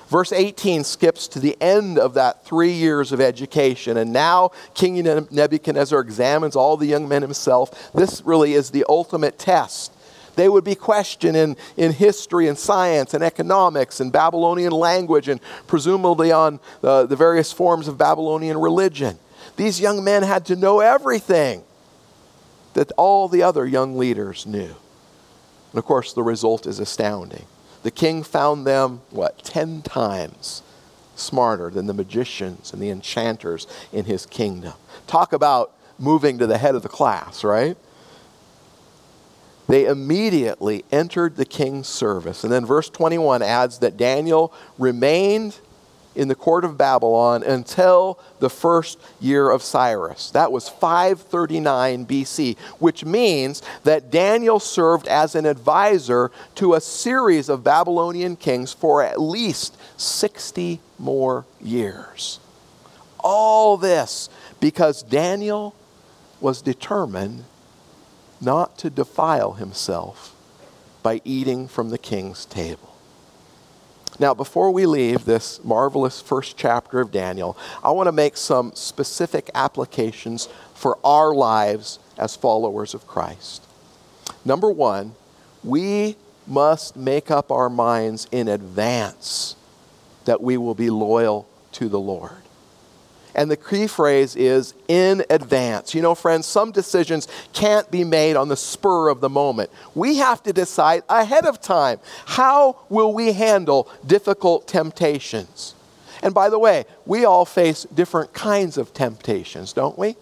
Verse 0.10 0.34
18 0.34 0.84
skips 0.84 1.28
to 1.30 1.40
the 1.40 1.56
end 1.62 1.98
of 1.98 2.16
that 2.16 2.44
three 2.46 2.74
years 2.74 3.14
of 3.14 3.22
education, 3.22 3.96
and 3.96 4.12
now 4.12 4.52
King 4.74 5.02
Nebuchadnezzar 5.32 6.02
examines 6.02 6.56
all 6.56 6.76
the 6.76 6.86
young 6.86 7.08
men 7.08 7.22
himself. 7.22 7.94
This 7.94 8.22
really 8.26 8.54
is 8.54 8.72
the 8.72 8.86
ultimate 8.90 9.40
test 9.40 9.94
they 10.36 10.50
would 10.50 10.64
be 10.64 10.76
questioned 10.76 11.36
in, 11.36 11.56
in 11.78 11.92
history 11.94 12.48
and 12.48 12.58
science 12.58 13.14
and 13.14 13.24
economics 13.24 14.00
and 14.00 14.12
Babylonian 14.12 14.72
language 14.72 15.28
and 15.28 15.40
presumably 15.68 16.32
on 16.32 16.60
the, 16.82 17.06
the 17.06 17.16
various 17.16 17.52
forms 17.52 17.88
of 17.88 17.98
Babylonian 17.98 18.58
religion. 18.58 19.20
These 19.58 19.80
young 19.80 20.04
men 20.04 20.24
had 20.24 20.46
to 20.48 20.56
know 20.56 20.80
everything 20.80 21.64
that 22.74 22.92
all 22.98 23.28
the 23.28 23.44
other 23.44 23.66
young 23.66 23.98
leaders 23.98 24.46
knew. 24.46 24.76
And 25.72 25.80
of 25.80 25.86
course, 25.86 26.14
the 26.14 26.24
result 26.24 26.66
is 26.66 26.80
astounding. 26.80 27.46
The 27.84 27.92
king 27.92 28.24
found 28.24 28.66
them, 28.66 29.02
what, 29.10 29.44
10 29.44 29.82
times 29.82 30.64
smarter 31.16 31.70
than 31.70 31.88
the 31.88 31.94
magicians 31.94 32.74
and 32.74 32.82
the 32.82 32.90
enchanters 32.90 33.68
in 33.92 34.06
his 34.06 34.26
kingdom. 34.26 34.74
Talk 35.08 35.34
about 35.34 35.72
moving 35.98 36.38
to 36.40 36.48
the 36.48 36.58
head 36.58 36.76
of 36.76 36.84
the 36.84 36.90
class, 36.90 37.44
right? 37.44 37.78
They 39.72 39.86
immediately 39.86 40.84
entered 40.92 41.38
the 41.38 41.46
king's 41.46 41.88
service. 41.88 42.44
And 42.44 42.52
then 42.52 42.66
verse 42.66 42.90
21 42.90 43.42
adds 43.42 43.80
that 43.80 43.96
Daniel 43.96 44.52
remained 44.78 45.60
in 46.14 46.28
the 46.28 46.36
court 46.36 46.66
of 46.66 46.78
Babylon 46.78 47.42
until 47.42 48.20
the 48.40 48.50
first 48.50 49.00
year 49.22 49.50
of 49.50 49.64
Cyrus. 49.64 50.30
That 50.32 50.52
was 50.52 50.68
539 50.68 52.06
BC, 52.06 52.58
which 52.80 53.06
means 53.06 53.62
that 53.86 54.12
Daniel 54.12 54.60
served 54.60 55.08
as 55.08 55.36
an 55.36 55.46
advisor 55.46 56.32
to 56.56 56.74
a 56.74 56.82
series 56.82 57.48
of 57.48 57.64
Babylonian 57.64 58.36
kings 58.36 58.74
for 58.74 59.02
at 59.02 59.22
least 59.22 59.78
60 59.96 60.82
more 61.00 61.46
years. 61.62 62.42
All 63.20 63.78
this 63.78 64.28
because 64.60 65.02
Daniel 65.02 65.74
was 66.42 66.62
determined 66.62 67.46
not 68.42 68.78
to 68.80 68.90
defile 68.90 69.54
himself 69.54 70.36
by 71.04 71.22
eating 71.24 71.68
from 71.68 71.90
the 71.90 71.98
king's 71.98 72.46
table. 72.46 72.96
Now, 74.20 74.34
before 74.34 74.72
we 74.72 74.86
leave 74.86 75.26
this 75.26 75.64
marvelous 75.64 76.22
first 76.22 76.58
chapter 76.58 77.00
of 77.00 77.12
Daniel, 77.12 77.58
I 77.84 77.92
want 77.92 78.08
to 78.08 78.12
make 78.12 78.38
some 78.38 78.74
specific 78.76 79.50
applications 79.56 80.50
for 80.76 80.98
our 81.04 81.34
lives 81.34 81.98
as 82.18 82.36
followers 82.36 82.94
of 82.94 83.08
Christ. 83.08 83.64
Number 84.44 84.70
one, 84.70 85.16
we 85.64 86.18
must 86.46 86.96
make 86.96 87.32
up 87.32 87.52
our 87.52 87.70
minds 87.70 88.28
in 88.32 88.48
advance 88.48 89.56
that 90.26 90.42
we 90.42 90.58
will 90.58 90.76
be 90.76 90.90
loyal 90.90 91.48
to 91.74 91.88
the 91.88 92.00
Lord. 92.00 92.41
And 93.34 93.50
the 93.50 93.58
key 93.58 93.88
phrase 93.88 94.36
is 94.36 94.74
in 94.88 95.24
advance. 95.30 95.96
You 95.96 96.02
know, 96.02 96.16
friends, 96.16 96.46
some 96.46 96.72
decisions 96.72 97.28
can't 97.54 97.90
be 97.90 98.04
made 98.04 98.36
on 98.36 98.50
the 98.50 98.58
spur 98.58 99.10
of 99.10 99.22
the 99.22 99.30
moment. 99.30 99.70
We 99.96 100.18
have 100.18 100.44
to 100.44 100.54
decide 100.54 101.04
ahead 101.08 101.46
of 101.46 101.62
time 101.62 102.00
how 102.26 102.80
will 102.90 103.14
we 103.14 103.32
handle 103.34 103.90
difficult 104.06 104.68
temptations. 104.68 105.76
And 106.22 106.34
by 106.34 106.50
the 106.50 106.60
way, 106.60 106.86
we 107.06 107.26
all 107.26 107.46
face 107.46 107.84
different 107.94 108.34
kinds 108.34 108.78
of 108.78 108.94
temptations, 108.94 109.74
don't 109.74 109.98
we? 109.98 110.16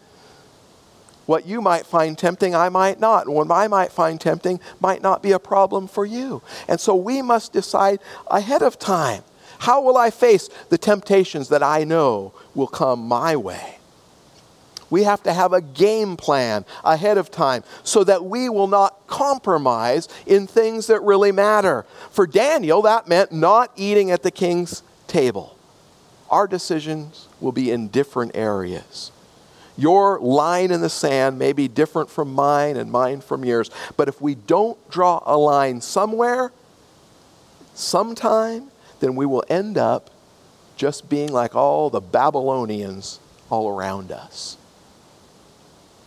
What 1.25 1.45
you 1.45 1.61
might 1.61 1.85
find 1.85 2.17
tempting, 2.17 2.55
I 2.55 2.69
might 2.69 2.99
not. 2.99 3.27
And 3.27 3.35
what 3.35 3.51
I 3.51 3.67
might 3.67 3.91
find 3.91 4.19
tempting 4.19 4.59
might 4.79 5.03
not 5.03 5.21
be 5.21 5.31
a 5.31 5.39
problem 5.39 5.87
for 5.87 6.05
you. 6.05 6.41
And 6.67 6.79
so 6.79 6.95
we 6.95 7.21
must 7.21 7.53
decide 7.53 7.99
ahead 8.27 8.63
of 8.63 8.79
time 8.79 9.23
how 9.59 9.81
will 9.81 9.97
I 9.97 10.09
face 10.09 10.49
the 10.69 10.77
temptations 10.77 11.49
that 11.49 11.61
I 11.61 11.83
know 11.83 12.33
will 12.59 12.67
come 12.67 13.07
my 13.07 13.35
way? 13.35 13.77
We 14.91 15.03
have 15.03 15.23
to 15.23 15.33
have 15.33 15.53
a 15.53 15.61
game 15.61 16.17
plan 16.17 16.65
ahead 16.83 17.17
of 17.17 17.31
time 17.31 17.63
so 17.83 18.03
that 18.03 18.25
we 18.25 18.49
will 18.49 18.67
not 18.67 19.07
compromise 19.07 20.07
in 20.25 20.47
things 20.47 20.87
that 20.87 21.01
really 21.01 21.31
matter. 21.31 21.85
For 22.11 22.25
Daniel, 22.27 22.81
that 22.83 23.07
meant 23.07 23.31
not 23.31 23.71
eating 23.75 24.11
at 24.11 24.23
the 24.23 24.31
king's 24.31 24.83
table. 25.07 25.55
Our 26.29 26.47
decisions 26.47 27.27
will 27.39 27.51
be 27.51 27.71
in 27.71 27.87
different 27.87 28.35
areas. 28.35 29.11
Your 29.77 30.19
line 30.19 30.71
in 30.71 30.81
the 30.81 30.89
sand 30.89 31.39
may 31.39 31.53
be 31.53 31.67
different 31.67 32.09
from 32.09 32.33
mine 32.33 32.75
and 32.75 32.91
mine 32.91 33.21
from 33.21 33.45
yours. 33.45 33.71
But 33.95 34.07
if 34.07 34.19
we 34.19 34.35
don't 34.35 34.77
draw 34.89 35.23
a 35.25 35.37
line 35.37 35.81
somewhere, 35.81 36.51
sometime, 37.73 38.71
then 38.99 39.15
we 39.15 39.25
will 39.25 39.43
end 39.49 39.77
up 39.77 40.09
just 40.79 41.09
being 41.09 41.29
like 41.29 41.55
all 41.55 41.89
the 41.89 41.99
Babylonians 41.99 43.19
all 43.49 43.67
around 43.67 44.13
us. 44.13 44.55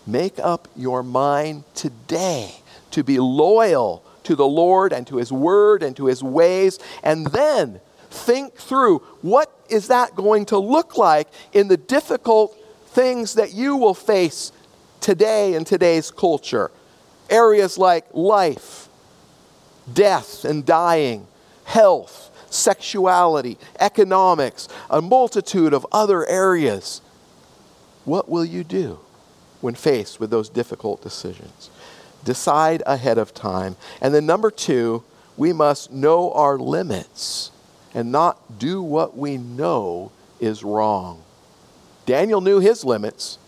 Make 0.06 0.38
up 0.38 0.66
your 0.74 1.02
mind 1.02 1.64
today 1.74 2.54
to 2.92 3.04
be 3.04 3.18
loyal 3.18 4.02
to 4.22 4.34
the 4.34 4.46
Lord 4.46 4.94
and 4.94 5.06
to 5.08 5.18
His 5.18 5.30
Word 5.30 5.82
and 5.82 5.94
to 5.98 6.06
His 6.06 6.22
ways, 6.22 6.78
and 7.02 7.26
then 7.26 7.82
think 8.08 8.54
through 8.54 9.00
what 9.20 9.52
is 9.68 9.88
that 9.88 10.16
going 10.16 10.46
to 10.46 10.56
look 10.56 10.96
like 10.96 11.28
in 11.52 11.68
the 11.68 11.76
difficult 11.76 12.56
things 12.86 13.34
that 13.34 13.52
you 13.52 13.76
will 13.76 13.94
face 13.94 14.52
today 15.02 15.52
in 15.52 15.66
today's 15.66 16.10
culture. 16.10 16.70
Areas 17.28 17.76
like 17.76 18.06
life, 18.14 18.88
death 19.92 20.46
and 20.46 20.64
dying, 20.64 21.26
health, 21.64 22.30
sexuality, 22.52 23.58
economics, 23.80 24.68
a 24.90 25.00
multitude 25.00 25.72
of 25.72 25.86
other 25.90 26.26
areas. 26.28 27.00
What 28.04 28.28
will 28.28 28.44
you 28.44 28.64
do 28.64 28.98
when 29.60 29.74
faced 29.74 30.20
with 30.20 30.30
those 30.30 30.48
difficult 30.48 31.02
decisions? 31.02 31.70
Decide 32.24 32.82
ahead 32.86 33.18
of 33.18 33.34
time. 33.34 33.76
And 34.00 34.14
then, 34.14 34.26
number 34.26 34.50
two, 34.50 35.02
we 35.36 35.52
must 35.52 35.90
know 35.90 36.30
our 36.32 36.58
limits 36.58 37.50
and 37.94 38.12
not 38.12 38.58
do 38.58 38.82
what 38.82 39.16
we 39.16 39.36
know 39.36 40.12
is 40.40 40.62
wrong. 40.62 41.22
Daniel 42.06 42.40
knew 42.40 42.58
his 42.58 42.84
limits. 42.84 43.38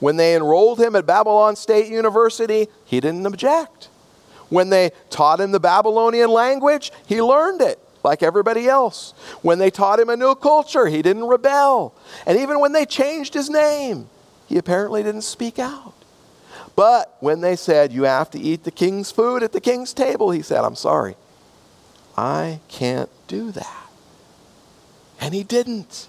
When 0.00 0.16
they 0.16 0.36
enrolled 0.36 0.80
him 0.80 0.94
at 0.94 1.06
Babylon 1.06 1.56
State 1.56 1.88
University, 1.88 2.68
he 2.84 3.00
didn't 3.00 3.26
object. 3.26 3.88
When 4.48 4.70
they 4.70 4.92
taught 5.10 5.40
him 5.40 5.52
the 5.52 5.60
Babylonian 5.60 6.30
language, 6.30 6.92
he 7.06 7.20
learned 7.20 7.60
it 7.60 7.78
like 8.08 8.22
everybody 8.22 8.66
else. 8.66 9.12
When 9.42 9.58
they 9.58 9.70
taught 9.70 10.00
him 10.00 10.08
a 10.08 10.16
new 10.16 10.34
culture, 10.34 10.86
he 10.86 11.02
didn't 11.02 11.24
rebel. 11.24 11.94
And 12.26 12.38
even 12.38 12.58
when 12.58 12.72
they 12.72 12.86
changed 12.86 13.34
his 13.34 13.50
name, 13.50 14.08
he 14.46 14.56
apparently 14.56 15.02
didn't 15.02 15.22
speak 15.22 15.58
out. 15.58 15.94
But 16.74 17.16
when 17.20 17.40
they 17.40 17.54
said, 17.54 17.92
You 17.92 18.04
have 18.04 18.30
to 18.30 18.40
eat 18.40 18.64
the 18.64 18.70
king's 18.70 19.10
food 19.12 19.42
at 19.42 19.52
the 19.52 19.60
king's 19.60 19.92
table, 19.92 20.30
he 20.30 20.42
said, 20.42 20.64
I'm 20.64 20.74
sorry. 20.74 21.16
I 22.16 22.60
can't 22.68 23.10
do 23.28 23.52
that. 23.52 23.90
And 25.20 25.34
he 25.34 25.44
didn't. 25.44 26.08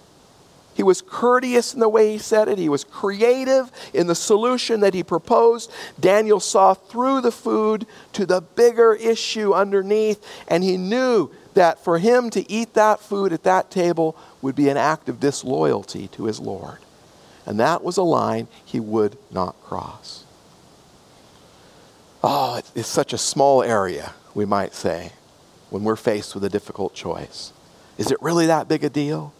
He 0.80 0.84
was 0.84 1.02
courteous 1.02 1.74
in 1.74 1.82
the 1.82 1.90
way 1.90 2.14
he 2.14 2.18
said 2.18 2.48
it. 2.48 2.58
He 2.58 2.70
was 2.70 2.86
creative 2.86 3.70
in 3.94 4.08
the 4.08 4.16
solution 4.16 4.80
that 4.80 4.94
he 4.94 5.04
proposed. 5.04 5.70
Daniel 6.00 6.40
saw 6.40 6.74
through 6.74 7.20
the 7.20 7.34
food 7.34 7.86
to 8.14 8.26
the 8.26 8.40
bigger 8.40 8.94
issue 8.94 9.54
underneath, 9.54 10.26
and 10.48 10.64
he 10.64 10.78
knew 10.78 11.32
that 11.60 11.84
for 11.84 12.00
him 12.00 12.30
to 12.30 12.50
eat 12.50 12.74
that 12.74 13.02
food 13.02 13.34
at 13.34 13.44
that 13.44 13.70
table 13.70 14.16
would 14.42 14.56
be 14.56 14.70
an 14.70 14.78
act 14.78 15.10
of 15.10 15.20
disloyalty 15.20 16.08
to 16.08 16.24
his 16.24 16.40
Lord. 16.40 16.78
And 17.46 17.60
that 17.60 17.84
was 17.84 17.98
a 17.98 18.02
line 18.02 18.48
he 18.64 18.80
would 18.80 19.18
not 19.30 19.62
cross. 19.62 20.24
Oh, 22.24 22.62
it's 22.76 22.88
such 22.88 23.12
a 23.12 23.18
small 23.18 23.62
area, 23.62 24.14
we 24.34 24.46
might 24.46 24.74
say, 24.74 25.12
when 25.70 25.84
we're 25.84 25.98
faced 25.98 26.34
with 26.34 26.46
a 26.46 26.50
difficult 26.50 26.94
choice. 26.94 27.52
Is 27.98 28.10
it 28.10 28.22
really 28.22 28.46
that 28.46 28.70
big 28.70 28.86
a 28.86 28.90
deal? 28.90 29.34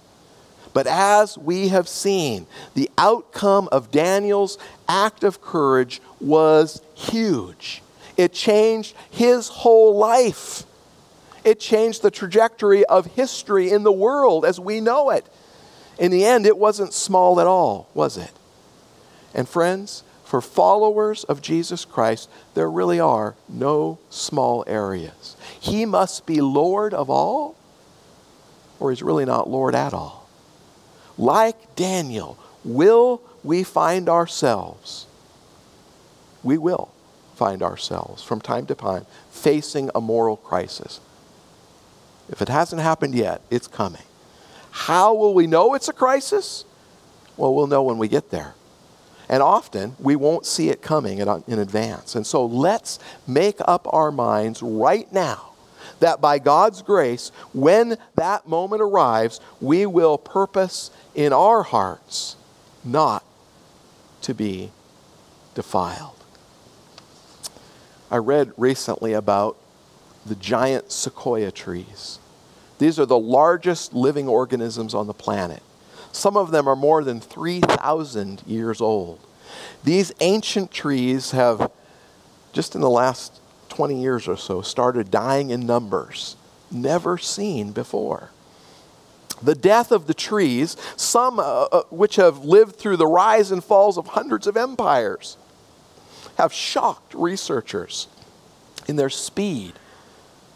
But 0.74 0.88
as 0.88 1.38
we 1.38 1.70
have 1.70 1.88
seen, 1.88 2.48
the 2.74 2.90
outcome 2.98 3.70
of 3.72 3.92
Daniel's 3.92 4.58
act 4.90 5.24
of 5.24 5.42
courage 5.42 6.02
was 6.20 6.82
huge. 6.96 7.82
It 8.18 8.34
changed 8.34 8.94
his 9.10 9.48
whole 9.48 9.96
life. 9.96 10.66
It 11.44 11.60
changed 11.60 12.02
the 12.02 12.12
trajectory 12.12 12.86
of 12.86 13.06
history 13.06 13.72
in 13.72 13.84
the 13.84 13.92
world 13.92 14.46
as 14.46 14.60
we 14.60 14.82
know 14.82 15.10
it. 15.10 15.26
In 15.98 16.12
the 16.12 16.26
end, 16.26 16.46
it 16.46 16.58
wasn't 16.58 16.94
small 16.94 17.40
at 17.40 17.48
all, 17.48 17.90
was 17.94 18.18
it? 18.18 18.32
And 19.34 19.48
friends, 19.48 20.04
for 20.24 20.42
followers 20.42 21.24
of 21.24 21.42
Jesus 21.42 21.86
Christ, 21.86 22.30
there 22.54 22.70
really 22.70 23.00
are 23.00 23.36
no 23.48 23.98
small 24.10 24.64
areas. 24.68 25.36
He 25.60 25.86
must 25.86 26.26
be 26.26 26.40
Lord 26.40 26.94
of 26.94 27.10
all, 27.10 27.56
or 28.80 28.92
he's 28.92 29.02
really 29.02 29.26
not 29.26 29.50
Lord 29.50 29.76
at 29.76 29.94
all. 29.94 30.30
Like 31.18 31.76
Daniel, 31.76 32.38
will 32.64 33.22
we 33.44 33.64
find 33.64 34.08
ourselves? 34.08 35.08
We 36.44 36.58
will 36.58 36.92
find 37.36 37.64
ourselves 37.64 38.22
from 38.24 38.40
time 38.40 38.66
to 38.68 38.76
time 38.76 39.06
facing 39.32 39.90
a 39.96 40.00
moral 40.00 40.38
crisis. 40.38 41.00
If 42.30 42.42
it 42.42 42.50
hasn't 42.50 42.82
happened 42.82 43.16
yet, 43.16 43.42
it's 43.50 43.68
coming. 43.68 44.04
How 44.72 45.14
will 45.14 45.34
we 45.34 45.48
know 45.48 45.74
it's 45.74 45.90
a 45.90 45.94
crisis? 45.94 46.64
Well, 47.38 47.54
we'll 47.54 47.68
know 47.68 47.84
when 47.84 47.98
we 47.98 48.08
get 48.08 48.30
there. 48.30 48.54
And 49.28 49.44
often 49.44 49.96
we 50.00 50.16
won't 50.16 50.46
see 50.46 50.70
it 50.70 50.82
coming 50.82 51.20
in 51.20 51.60
advance. 51.60 52.16
And 52.16 52.26
so 52.26 52.46
let's 52.46 53.00
make 53.28 53.58
up 53.68 53.88
our 53.92 54.12
minds 54.12 54.62
right 54.62 55.12
now 55.12 55.54
that 56.00 56.22
by 56.22 56.40
God's 56.40 56.82
grace, 56.82 57.32
when 57.54 57.98
that 58.16 58.48
moment 58.48 58.82
arrives, 58.82 59.40
we 59.60 59.86
will 59.86 60.18
purpose 60.18 60.92
in 61.16 61.34
our 61.34 61.64
hearts 61.64 62.36
not 62.84 63.24
to 64.22 64.34
be 64.34 64.72
defiled. 65.56 66.16
I 68.12 68.18
read 68.18 68.52
recently 68.58 69.14
about 69.14 69.58
the 70.26 70.36
giant 70.36 70.92
sequoia 70.92 71.52
trees. 71.52 72.19
These 72.80 73.00
are 73.00 73.06
the 73.06 73.20
largest 73.20 73.94
living 73.94 74.28
organisms 74.28 74.94
on 74.94 75.08
the 75.08 75.14
planet. 75.14 75.62
Some 76.12 76.36
of 76.36 76.52
them 76.52 76.68
are 76.68 76.76
more 76.76 77.04
than 77.04 77.20
3,000 77.22 78.42
years 78.48 78.82
old. 78.82 79.20
These 79.84 80.12
ancient 80.20 80.72
trees 80.72 81.32
have, 81.32 81.72
just 82.52 82.76
in 82.76 82.82
the 82.82 82.90
last 82.90 83.40
20 83.70 84.02
years 84.02 84.28
or 84.28 84.38
so, 84.38 84.62
started 84.62 85.12
dying 85.12 85.52
in 85.52 85.66
numbers 85.66 86.36
never 86.72 87.18
seen 87.18 87.72
before. 87.72 88.30
The 89.42 89.56
death 89.56 89.92
of 89.92 90.08
the 90.08 90.14
trees, 90.14 90.76
some 90.96 91.40
uh, 91.40 91.44
uh, 91.44 91.84
which 91.90 92.18
have 92.18 92.44
lived 92.44 92.76
through 92.76 92.98
the 92.98 93.08
rise 93.08 93.52
and 93.52 93.64
falls 93.64 93.98
of 93.98 94.08
hundreds 94.08 94.48
of 94.48 94.58
empires, 94.58 95.38
have 96.38 96.52
shocked 96.54 97.14
researchers 97.14 98.08
in 98.88 98.96
their 98.96 99.10
speed 99.10 99.74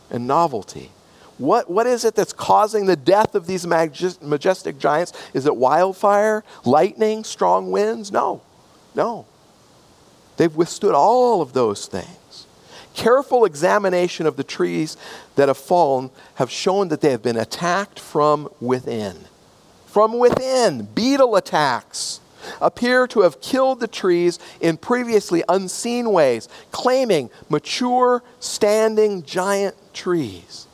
and 0.09 0.27
novelty. 0.27 0.91
What, 1.37 1.69
what 1.69 1.87
is 1.87 2.05
it 2.05 2.15
that's 2.15 2.33
causing 2.33 2.85
the 2.85 2.95
death 2.95 3.35
of 3.35 3.47
these 3.47 3.65
majestic 3.65 4.77
giants? 4.77 5.13
Is 5.33 5.45
it 5.45 5.55
wildfire, 5.55 6.43
lightning, 6.63 7.23
strong 7.23 7.71
winds? 7.71 8.11
No, 8.11 8.41
no. 8.93 9.25
They've 10.37 10.55
withstood 10.55 10.93
all 10.93 11.41
of 11.41 11.53
those 11.53 11.87
things. 11.87 12.47
Careful 12.93 13.45
examination 13.45 14.27
of 14.27 14.35
the 14.35 14.43
trees 14.43 14.97
that 15.35 15.47
have 15.47 15.57
fallen 15.57 16.11
have 16.35 16.51
shown 16.51 16.89
that 16.89 17.01
they 17.01 17.09
have 17.09 17.23
been 17.23 17.37
attacked 17.37 17.99
from 17.99 18.47
within. 18.61 19.17
From 19.87 20.19
within, 20.19 20.85
beetle 20.93 21.35
attacks 21.35 22.19
appear 22.61 23.07
to 23.07 23.21
have 23.21 23.41
killed 23.41 23.79
the 23.79 23.87
trees 23.87 24.37
in 24.61 24.77
previously 24.77 25.43
unseen 25.49 26.11
ways, 26.11 26.47
claiming 26.71 27.31
mature, 27.49 28.21
standing 28.39 29.23
giant 29.23 29.75
trees 29.93 30.67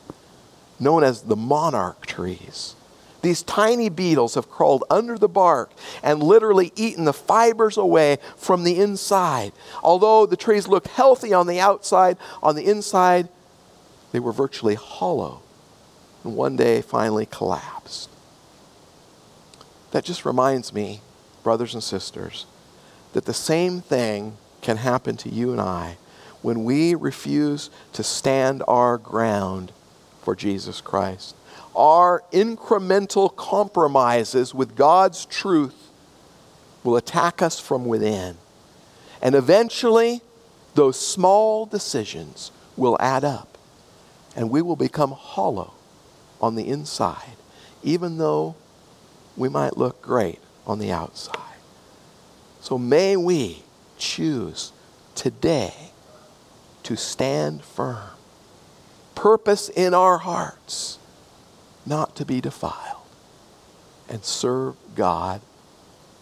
known 0.80 1.04
as 1.04 1.22
the 1.22 1.36
monarch 1.36 2.06
trees. 2.06 2.74
These 3.22 3.42
tiny 3.42 3.90
beetles 3.90 4.34
have 4.34 4.50
crawled 4.50 4.84
under 4.88 5.18
the 5.18 5.28
bark 5.28 5.70
and 6.02 6.22
literally 6.22 6.72
eaten 6.74 7.04
the 7.04 7.12
fibers 7.12 7.76
away 7.76 8.16
from 8.36 8.64
the 8.64 8.80
inside. 8.80 9.52
Although 9.82 10.24
the 10.24 10.38
trees 10.38 10.66
looked 10.66 10.88
healthy 10.88 11.34
on 11.34 11.46
the 11.46 11.60
outside, 11.60 12.16
on 12.42 12.56
the 12.56 12.64
inside, 12.64 13.28
they 14.12 14.20
were 14.20 14.32
virtually 14.32 14.74
hollow 14.74 15.42
and 16.24 16.34
one 16.34 16.56
day 16.56 16.80
finally 16.80 17.26
collapsed. 17.26 18.08
That 19.90 20.04
just 20.04 20.24
reminds 20.24 20.72
me, 20.72 21.00
brothers 21.42 21.74
and 21.74 21.82
sisters, 21.82 22.46
that 23.12 23.24
the 23.24 23.34
same 23.34 23.80
thing 23.80 24.36
can 24.62 24.78
happen 24.78 25.16
to 25.18 25.28
you 25.28 25.52
and 25.52 25.60
I 25.60 25.96
when 26.42 26.64
we 26.64 26.94
refuse 26.94 27.70
to 27.92 28.02
stand 28.02 28.62
our 28.66 28.96
ground 28.96 29.72
for 30.30 30.36
Jesus 30.36 30.80
Christ. 30.80 31.34
Our 31.74 32.22
incremental 32.32 33.34
compromises 33.34 34.54
with 34.54 34.76
God's 34.76 35.26
truth 35.26 35.90
will 36.84 36.96
attack 36.96 37.42
us 37.42 37.58
from 37.58 37.84
within. 37.84 38.36
And 39.20 39.34
eventually, 39.34 40.20
those 40.76 40.96
small 41.04 41.66
decisions 41.66 42.52
will 42.76 42.96
add 43.00 43.24
up, 43.24 43.58
and 44.36 44.50
we 44.50 44.62
will 44.62 44.76
become 44.76 45.10
hollow 45.10 45.74
on 46.40 46.54
the 46.54 46.68
inside, 46.68 47.34
even 47.82 48.18
though 48.18 48.54
we 49.36 49.48
might 49.48 49.76
look 49.76 50.00
great 50.00 50.38
on 50.64 50.78
the 50.78 50.92
outside. 50.92 51.58
So 52.60 52.78
may 52.78 53.16
we 53.16 53.64
choose 53.98 54.70
today 55.16 55.90
to 56.84 56.96
stand 56.96 57.64
firm. 57.64 58.19
Purpose 59.20 59.68
in 59.68 59.92
our 59.92 60.16
hearts 60.16 60.98
not 61.84 62.16
to 62.16 62.24
be 62.24 62.40
defiled 62.40 63.02
and 64.08 64.24
serve 64.24 64.76
God 64.94 65.42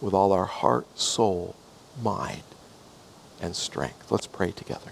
with 0.01 0.13
all 0.13 0.33
our 0.33 0.43
heart, 0.43 0.99
soul, 0.99 1.55
mind, 2.01 2.43
and 3.41 3.55
strength. 3.55 4.11
Let's 4.11 4.27
pray 4.27 4.51
together. 4.51 4.91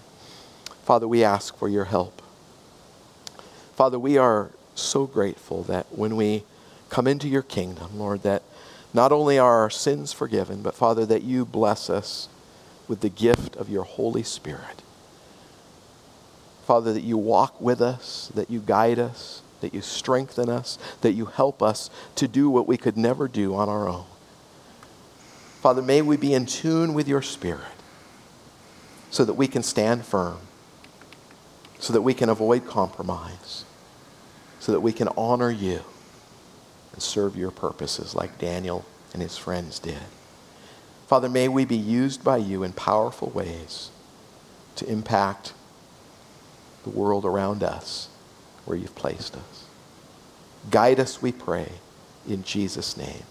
Father, 0.84 1.06
we 1.06 1.22
ask 1.22 1.54
for 1.58 1.68
your 1.68 1.84
help. 1.84 2.22
Father, 3.74 3.98
we 3.98 4.16
are 4.16 4.52
so 4.74 5.04
grateful 5.04 5.62
that 5.64 5.84
when 5.90 6.16
we 6.16 6.44
come 6.88 7.06
into 7.06 7.28
your 7.28 7.42
kingdom, 7.42 7.98
Lord, 7.98 8.22
that 8.22 8.42
not 8.94 9.12
only 9.12 9.38
are 9.38 9.58
our 9.58 9.68
sins 9.68 10.14
forgiven, 10.14 10.62
but 10.62 10.74
Father, 10.74 11.04
that 11.04 11.24
you 11.24 11.44
bless 11.44 11.90
us 11.90 12.30
with 12.88 13.02
the 13.02 13.10
gift 13.10 13.54
of 13.56 13.68
your 13.68 13.84
Holy 13.84 14.22
Spirit. 14.22 14.80
Father, 16.68 16.92
that 16.92 17.02
you 17.02 17.16
walk 17.16 17.58
with 17.62 17.80
us, 17.80 18.30
that 18.34 18.50
you 18.50 18.60
guide 18.60 18.98
us, 18.98 19.40
that 19.62 19.72
you 19.72 19.80
strengthen 19.80 20.50
us, 20.50 20.78
that 21.00 21.12
you 21.12 21.24
help 21.24 21.62
us 21.62 21.88
to 22.16 22.28
do 22.28 22.50
what 22.50 22.68
we 22.68 22.76
could 22.76 22.94
never 22.94 23.26
do 23.26 23.54
on 23.54 23.70
our 23.70 23.88
own. 23.88 24.04
Father, 25.62 25.80
may 25.80 26.02
we 26.02 26.18
be 26.18 26.34
in 26.34 26.44
tune 26.44 26.92
with 26.92 27.08
your 27.08 27.22
Spirit 27.22 27.72
so 29.10 29.24
that 29.24 29.32
we 29.32 29.48
can 29.48 29.62
stand 29.62 30.04
firm, 30.04 30.40
so 31.78 31.94
that 31.94 32.02
we 32.02 32.12
can 32.12 32.28
avoid 32.28 32.66
compromise, 32.66 33.64
so 34.60 34.70
that 34.70 34.80
we 34.80 34.92
can 34.92 35.08
honor 35.16 35.50
you 35.50 35.80
and 36.92 37.02
serve 37.02 37.34
your 37.34 37.50
purposes 37.50 38.14
like 38.14 38.38
Daniel 38.38 38.84
and 39.14 39.22
his 39.22 39.38
friends 39.38 39.78
did. 39.78 40.02
Father, 41.06 41.30
may 41.30 41.48
we 41.48 41.64
be 41.64 41.78
used 41.78 42.22
by 42.22 42.36
you 42.36 42.62
in 42.62 42.74
powerful 42.74 43.30
ways 43.30 43.88
to 44.76 44.86
impact 44.86 45.54
the 46.90 46.98
world 46.98 47.24
around 47.24 47.62
us 47.62 48.08
where 48.64 48.76
you've 48.76 48.94
placed 48.94 49.36
us. 49.36 49.64
Guide 50.70 51.00
us, 51.00 51.20
we 51.20 51.32
pray, 51.32 51.70
in 52.28 52.42
Jesus' 52.42 52.96
name. 52.96 53.24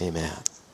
Amen. 0.00 0.36